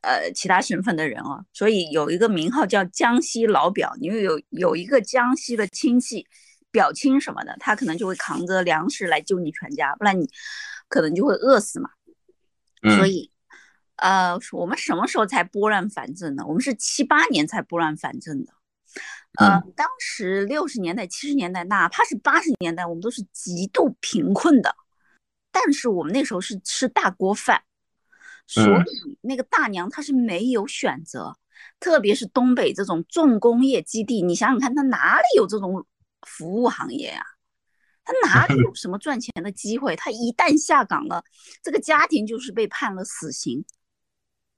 [0.00, 1.44] 呃其他省份的人啊。
[1.52, 6.26] 所以有一个名号叫江西老表，你有有一个江西的亲戚。
[6.72, 10.28] 表亲什么的，他可能就会扛着粮食来救你全家，不然你
[10.88, 11.88] 可能就会饿死嘛。
[12.98, 13.32] 所以，
[13.96, 16.44] 呃，我们什么时候才拨乱反正呢？
[16.46, 18.52] 我们是七八年才拨乱反正的。
[19.38, 24.74] 呃，当时六十年代、七十年代，哪怕是八十年代，我们都是极度贫困的。
[25.50, 27.62] 但是我们那时候是吃大锅饭，
[28.46, 31.36] 所以那个大娘她是没有选择，
[31.80, 35.86] 特别是东北这种重工业基地，你想想看，她哪里有这种？
[36.22, 37.24] 服务行业呀，
[38.02, 39.94] 他哪里有 什么赚钱的机会？
[39.94, 41.22] 他一旦下岗了，
[41.62, 43.64] 这个家庭就是被判了死刑。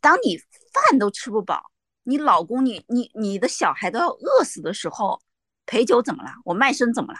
[0.01, 1.71] 当你饭都吃不饱，
[2.09, 5.21] 你老公、你、你、你的小孩都要饿死的时候，
[5.67, 6.31] 陪酒怎么了？
[6.47, 7.19] 我卖身怎么了？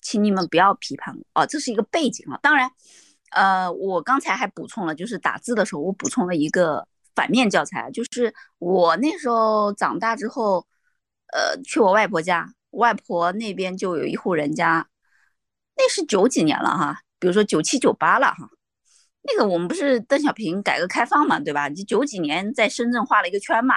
[0.00, 2.38] 请你们不要批判我啊，这是一个背景啊。
[2.42, 2.70] 当然，
[3.32, 10.66] 呃，我刚才还补充了，就是打字的时候我补充了一个反面教材，就是我那时候长大之后，
[11.34, 12.54] 呃，去我外婆家。
[12.70, 14.88] 外婆那边就有一户人家，
[15.76, 18.48] 那是九几年了哈，比如说九七九八了哈，
[19.26, 21.68] 那个我们不是邓小平改革开放嘛，对吧？
[21.70, 23.76] 就九几年在深圳画了一个圈嘛，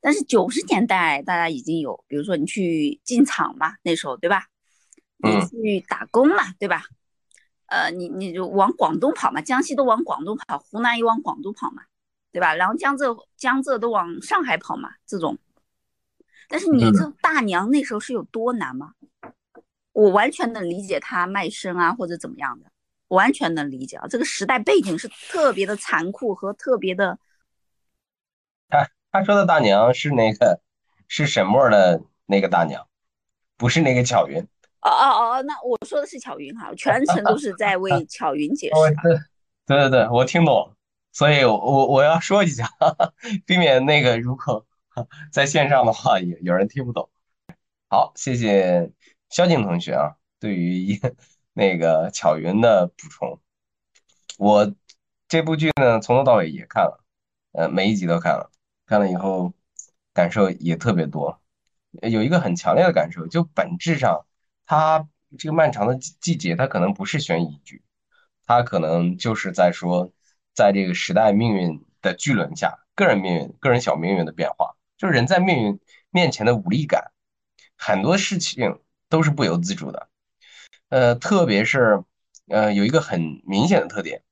[0.00, 4.46] 但是九十年代大家已经有，比如说你去进厂嘛，那时候对吧？
[5.18, 6.84] 你去打工嘛，对吧？
[7.66, 11.82] 呃，你你就往广东跑嘛，江西都往广东跑，湖南也往广东跑嘛，
[12.30, 12.54] 对吧？
[12.54, 15.38] 然后江浙江浙都往上海跑嘛，这种。
[16.48, 18.94] 但是你这大娘那时候是有多难吗？
[19.92, 22.71] 我完全能理解她卖身啊或者怎么样的，
[23.12, 24.06] 完全能理解啊。
[24.08, 27.18] 这个时代背景是特别的残酷和特别的。
[28.68, 30.60] 他他说的大娘是那个
[31.08, 32.86] 是沈墨的那个大娘，
[33.56, 34.40] 不是那个巧云。
[34.80, 38.74] 哦哦哦，那我说的是巧云哈，全程都是在为 巧云解释。
[39.66, 40.74] 对对对，我听懂，
[41.12, 42.68] 所以我我要说一下，
[43.46, 44.66] 避免那个如果。
[45.32, 47.08] 在线上的话，有有人听不懂。
[47.88, 48.92] 好，谢谢
[49.30, 51.00] 萧静同学啊，对于
[51.52, 53.40] 那个巧云的补充。
[54.38, 54.74] 我
[55.28, 57.04] 这部剧呢，从头到尾也看了，
[57.52, 58.50] 呃，每一集都看了，
[58.86, 59.52] 看了以后
[60.12, 61.40] 感受也特别多。
[62.02, 64.26] 有一个很强烈的感受，就本质上，
[64.66, 65.06] 它
[65.38, 67.82] 这个漫长的季节，它可能不是悬疑剧，
[68.46, 70.10] 它可能就是在说，
[70.54, 74.74] 在这个时代命运的巨轮下，个人命运、个人小命运的变化。
[74.96, 75.80] 就是人在命运
[76.10, 77.10] 面前的无力感，
[77.76, 80.08] 很多事情都是不由自主的。
[80.92, 82.04] 呃，特别是
[82.48, 84.22] 呃，有一个很明显的特点，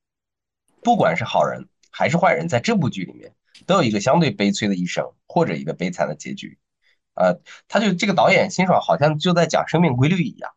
[0.83, 3.35] 不管是好人还是坏人，在这部剧里面
[3.67, 6.59] 都有一个相对悲催的一生，或者一个悲惨的结局。
[7.15, 10.53] 呃，他就这个导演辛爽好像就在讲生命规律一样，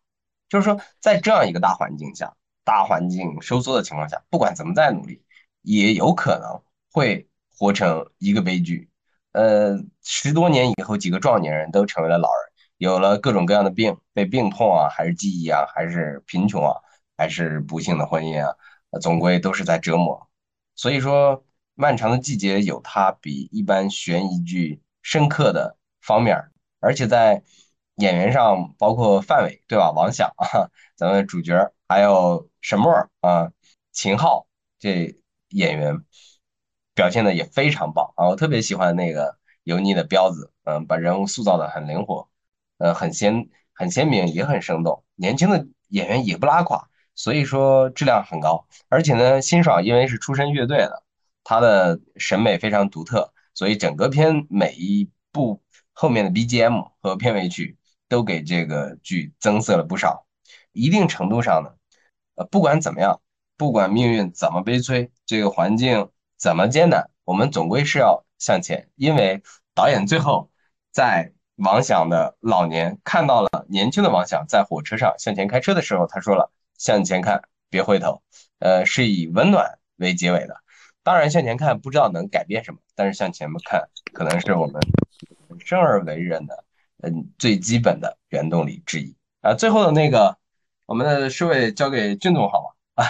[0.49, 2.35] 就是说在这样一个大环境下，
[2.65, 5.23] 大环境收缩的情况下，不管怎么再努力，
[5.61, 6.61] 也有可能
[6.91, 8.89] 会活成一个悲剧。
[9.31, 12.42] 呃，十多年以后，几个壮年人都成为了老人，
[12.83, 16.75] 有了各种各样的病，被病痛啊，还是记忆啊，还是贫穷啊，
[17.15, 18.53] 还是不幸的婚姻啊，
[19.01, 20.29] 总归都是在折磨。
[20.75, 21.45] 所以说，
[21.75, 26.37] 漫长的季节有它比一般悬疑剧深刻的方面，
[26.81, 27.41] 而且在
[27.95, 29.93] 演员上，包括范伟对吧？
[29.95, 32.91] 王响啊，咱们主角还有沈墨
[33.21, 33.49] 啊，
[33.93, 34.45] 秦昊
[34.77, 35.15] 这
[35.49, 36.03] 演员。
[36.95, 38.27] 表现的也非常棒啊！
[38.27, 42.29] 我特别喜欢那个油腻的彪子，嗯，把人物塑造的很灵活，
[42.77, 45.03] 呃，很鲜很鲜明，也很生动。
[45.15, 48.67] 年轻的演员也不拉垮，所以说质量很高。
[48.89, 51.03] 而且呢，辛爽因为是出身乐队的，
[51.43, 57.77] 他的审美非常独特，所以整个片每一部后面的 BGM 和片尾曲
[58.07, 60.25] 都给这个剧增色了不少。
[60.71, 61.69] 一定程度上呢，
[62.35, 63.21] 呃，不管怎么样，
[63.57, 68.89] 不管命运怎么悲催，这个环境怎么艰难，我们总归是要向前。
[68.95, 69.43] 因为
[69.75, 70.49] 导演最后
[70.91, 78.21] 在王响的老年看到了年轻的王响在火车上向前开车的时候，他说了：“向前看，别回头。”
[78.59, 80.55] 呃，是以温暖为结尾的。
[81.03, 84.81] 当然，向前看不知道能改变什么，但是向前看可能是我们
[85.59, 86.63] 生而为人的
[87.01, 89.53] 嗯最基本的原动力之一啊。
[89.53, 90.37] 最后的那个，
[90.85, 93.03] 我们的侍卫交给俊总好吗？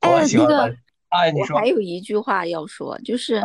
[0.02, 0.68] 我喜欢把
[1.08, 3.40] 哎，你说，我还有一句话要说，就是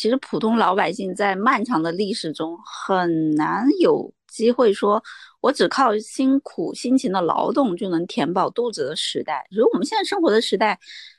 [0.00, 5.02] 其实普通老百姓在漫长的历史中很难有机会说，
[5.42, 9.46] 我只靠辛苦辛勤的劳动就能填饱肚子的时代。
[9.50, 10.78] 如果我们现在生活的时代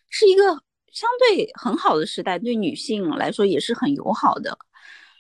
[0.10, 0.41] 是一个。
[0.94, 4.58] 相对很好的时代，对女性来说也是很友好的。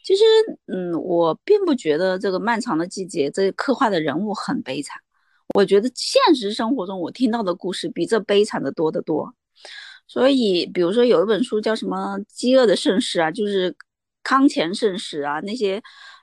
[0.03, 0.23] 其实，
[0.67, 4.97] 嗯，我并不觉得这个漫长的季节这刻画的人物很悲惨。
[5.55, 9.33] 我觉得现实生活中我听到的故事比这悲惨的多得多。
[10.11, 13.73] 所以，比如说有一本书叫什么《饥饿的盛世》啊，就是
[14.23, 15.81] 康乾盛世啊，那些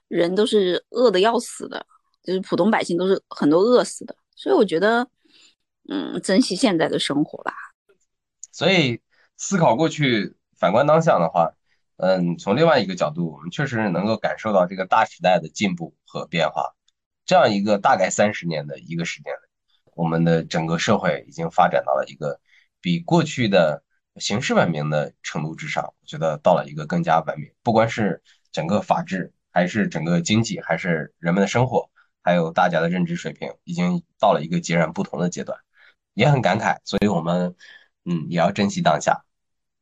[0.09, 1.87] 人都是饿的要死的，
[2.23, 4.15] 就是普通百姓都是很多饿死的。
[4.37, 5.09] 所以，我觉得，
[5.89, 7.53] 嗯，珍惜现在的生活吧。
[8.53, 9.01] 所以。
[9.41, 11.53] 思考过去，反观当下的话，
[11.99, 16.75] 嗯，从另外一个角度，我们确实能够感受到这个大时代的进步和变化。
[17.25, 19.33] 这样一个大概三十年的一个时间，
[19.95, 22.41] 我们的整个社会已经发展到了一个
[22.81, 23.83] 比过去的
[24.17, 25.85] 形式文明的程度之上。
[25.85, 28.23] 我觉得到了一个更加文明，不管是
[28.53, 31.91] 整个法治，还是整个经济，还是人们的生活，
[32.23, 35.59] 还有大家的认知水平，已经到了一个截然不同的阶段，
[36.15, 36.79] 也很感慨。
[36.85, 37.55] 所以我们，
[38.05, 39.25] 嗯，也要珍惜当下。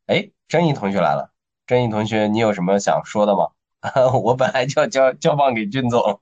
[0.06, 1.32] 哎，郑毅同学来了。
[1.66, 3.50] 郑毅同学，你有什么想说的吗？
[4.22, 6.20] 我本来就要交交棒给俊总，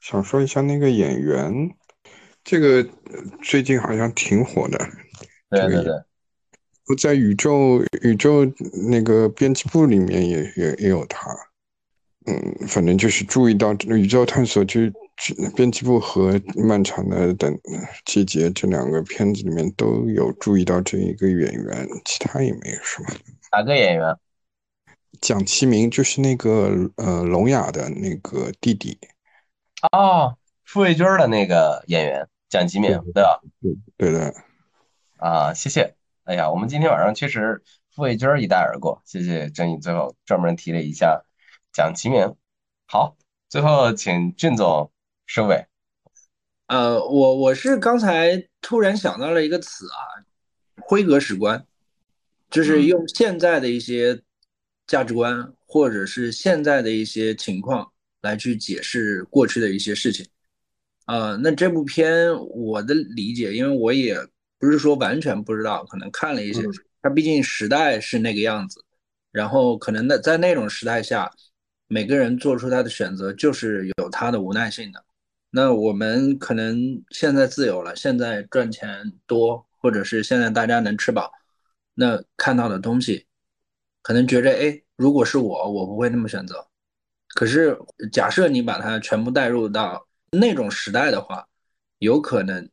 [0.00, 1.74] 想说一下那个演员，
[2.42, 2.86] 这个
[3.42, 4.78] 最近好像挺火的。
[5.50, 5.92] 对对对，
[6.88, 8.44] 我在宇宙宇宙
[8.90, 11.30] 那个编辑部里面也也也有他。
[12.26, 14.80] 嗯，反正就是注意到宇宙探索就。
[15.54, 17.56] 编辑部和漫长的等
[18.04, 23.08] 季节这两个片子里面都有注意到这一个演员，其他也没有什么。
[23.52, 24.12] 哪个演员？
[25.20, 28.98] 蒋奇明，就是那个呃聋哑的那个弟弟。
[29.92, 33.40] 哦，傅卫军的那个演员蒋奇明，对吧？
[33.62, 34.34] 对对的。
[35.18, 35.94] 啊，谢谢。
[36.24, 37.62] 哎呀，我们今天晚上确实
[37.94, 41.24] 傅卫军一带而过，谢谢郑毅最后专门提了一下
[41.72, 42.34] 蒋奇明。
[42.86, 43.16] 好，
[43.48, 44.90] 最后请俊总。
[45.26, 45.66] 收尾，
[46.66, 49.96] 呃，我我是刚才突然想到了一个词啊，
[50.82, 51.66] 辉格史观，
[52.50, 54.20] 就是用现在的一些
[54.86, 60.28] 价值观或者是现在的一些情况来去解释过去的一些事情。
[61.06, 64.14] 呃，那这部片我的理解，因为我也
[64.64, 66.62] 不是说完全不知道，可能看了一些，
[67.02, 68.82] 它毕竟时代是那个样子，
[69.30, 71.30] 然后可能在在那种时代下，
[71.86, 75.04] 每个人做出他的选择就是有他的无奈性的。
[75.50, 76.80] 那我们可能
[77.10, 81.30] 现在自由了，现在赚钱多，或者是现在大家能吃饱，
[81.92, 83.26] 那看到的东西，
[84.00, 86.66] 可能觉着，哎，如果是我，我不会那么选择。
[87.34, 87.78] 可是
[88.10, 91.46] 假设你把它全部带入到那种时代的话，
[91.98, 92.66] 有可能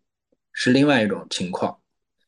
[0.54, 1.78] 是另外一种情况。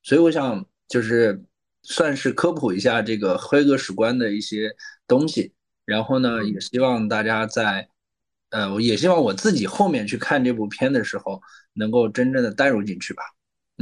[0.03, 1.43] 所以我想就是
[1.81, 4.69] 算是科普一下这个黑格史观的一些
[5.07, 5.53] 东西，
[5.85, 7.87] 然后呢，也希望大家在。
[8.49, 11.41] 呃，我也希望我自己后面去看这部片的时候，
[11.73, 13.23] 能够真正的带入进去吧。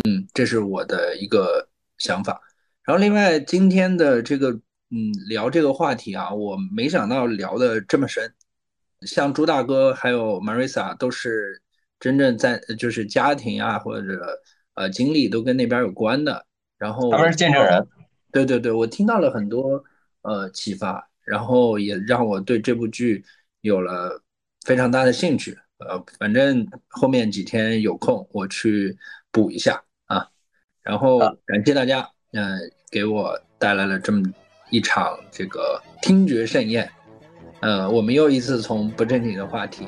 [0.06, 1.68] 嗯，这是我的一个
[1.98, 2.41] 想法。
[2.85, 4.52] 然后另外今天的这个，
[4.89, 8.34] 嗯，聊这个话题啊，我没想到聊的这么深。
[9.02, 11.61] 像朱大哥还有 Marissa 都是
[11.99, 14.39] 真正在就是家庭啊或者
[14.76, 16.45] 呃经历都跟那边有关的。
[16.77, 17.88] 然后他们是见证人。
[18.31, 19.84] 对对对，我听到了很多
[20.22, 23.23] 呃启发，然后也让我对这部剧
[23.61, 24.22] 有了。
[24.64, 28.95] 非常大的兴趣，呃，反正后面几天有空我去
[29.31, 30.23] 补一下啊，
[30.84, 31.18] 然后
[31.48, 32.60] 感谢大家，嗯，
[32.91, 34.22] 给我带来了这么
[34.69, 36.88] 一场这个听觉盛宴，
[37.61, 39.88] 呃，我们又一次从不正经的话题，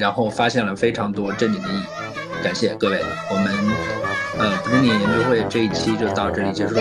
[0.00, 3.99] 然后发现了非常多正经的意义，感谢各位，我们
[4.40, 6.74] 呃不正经研究会这一期就到这里结束。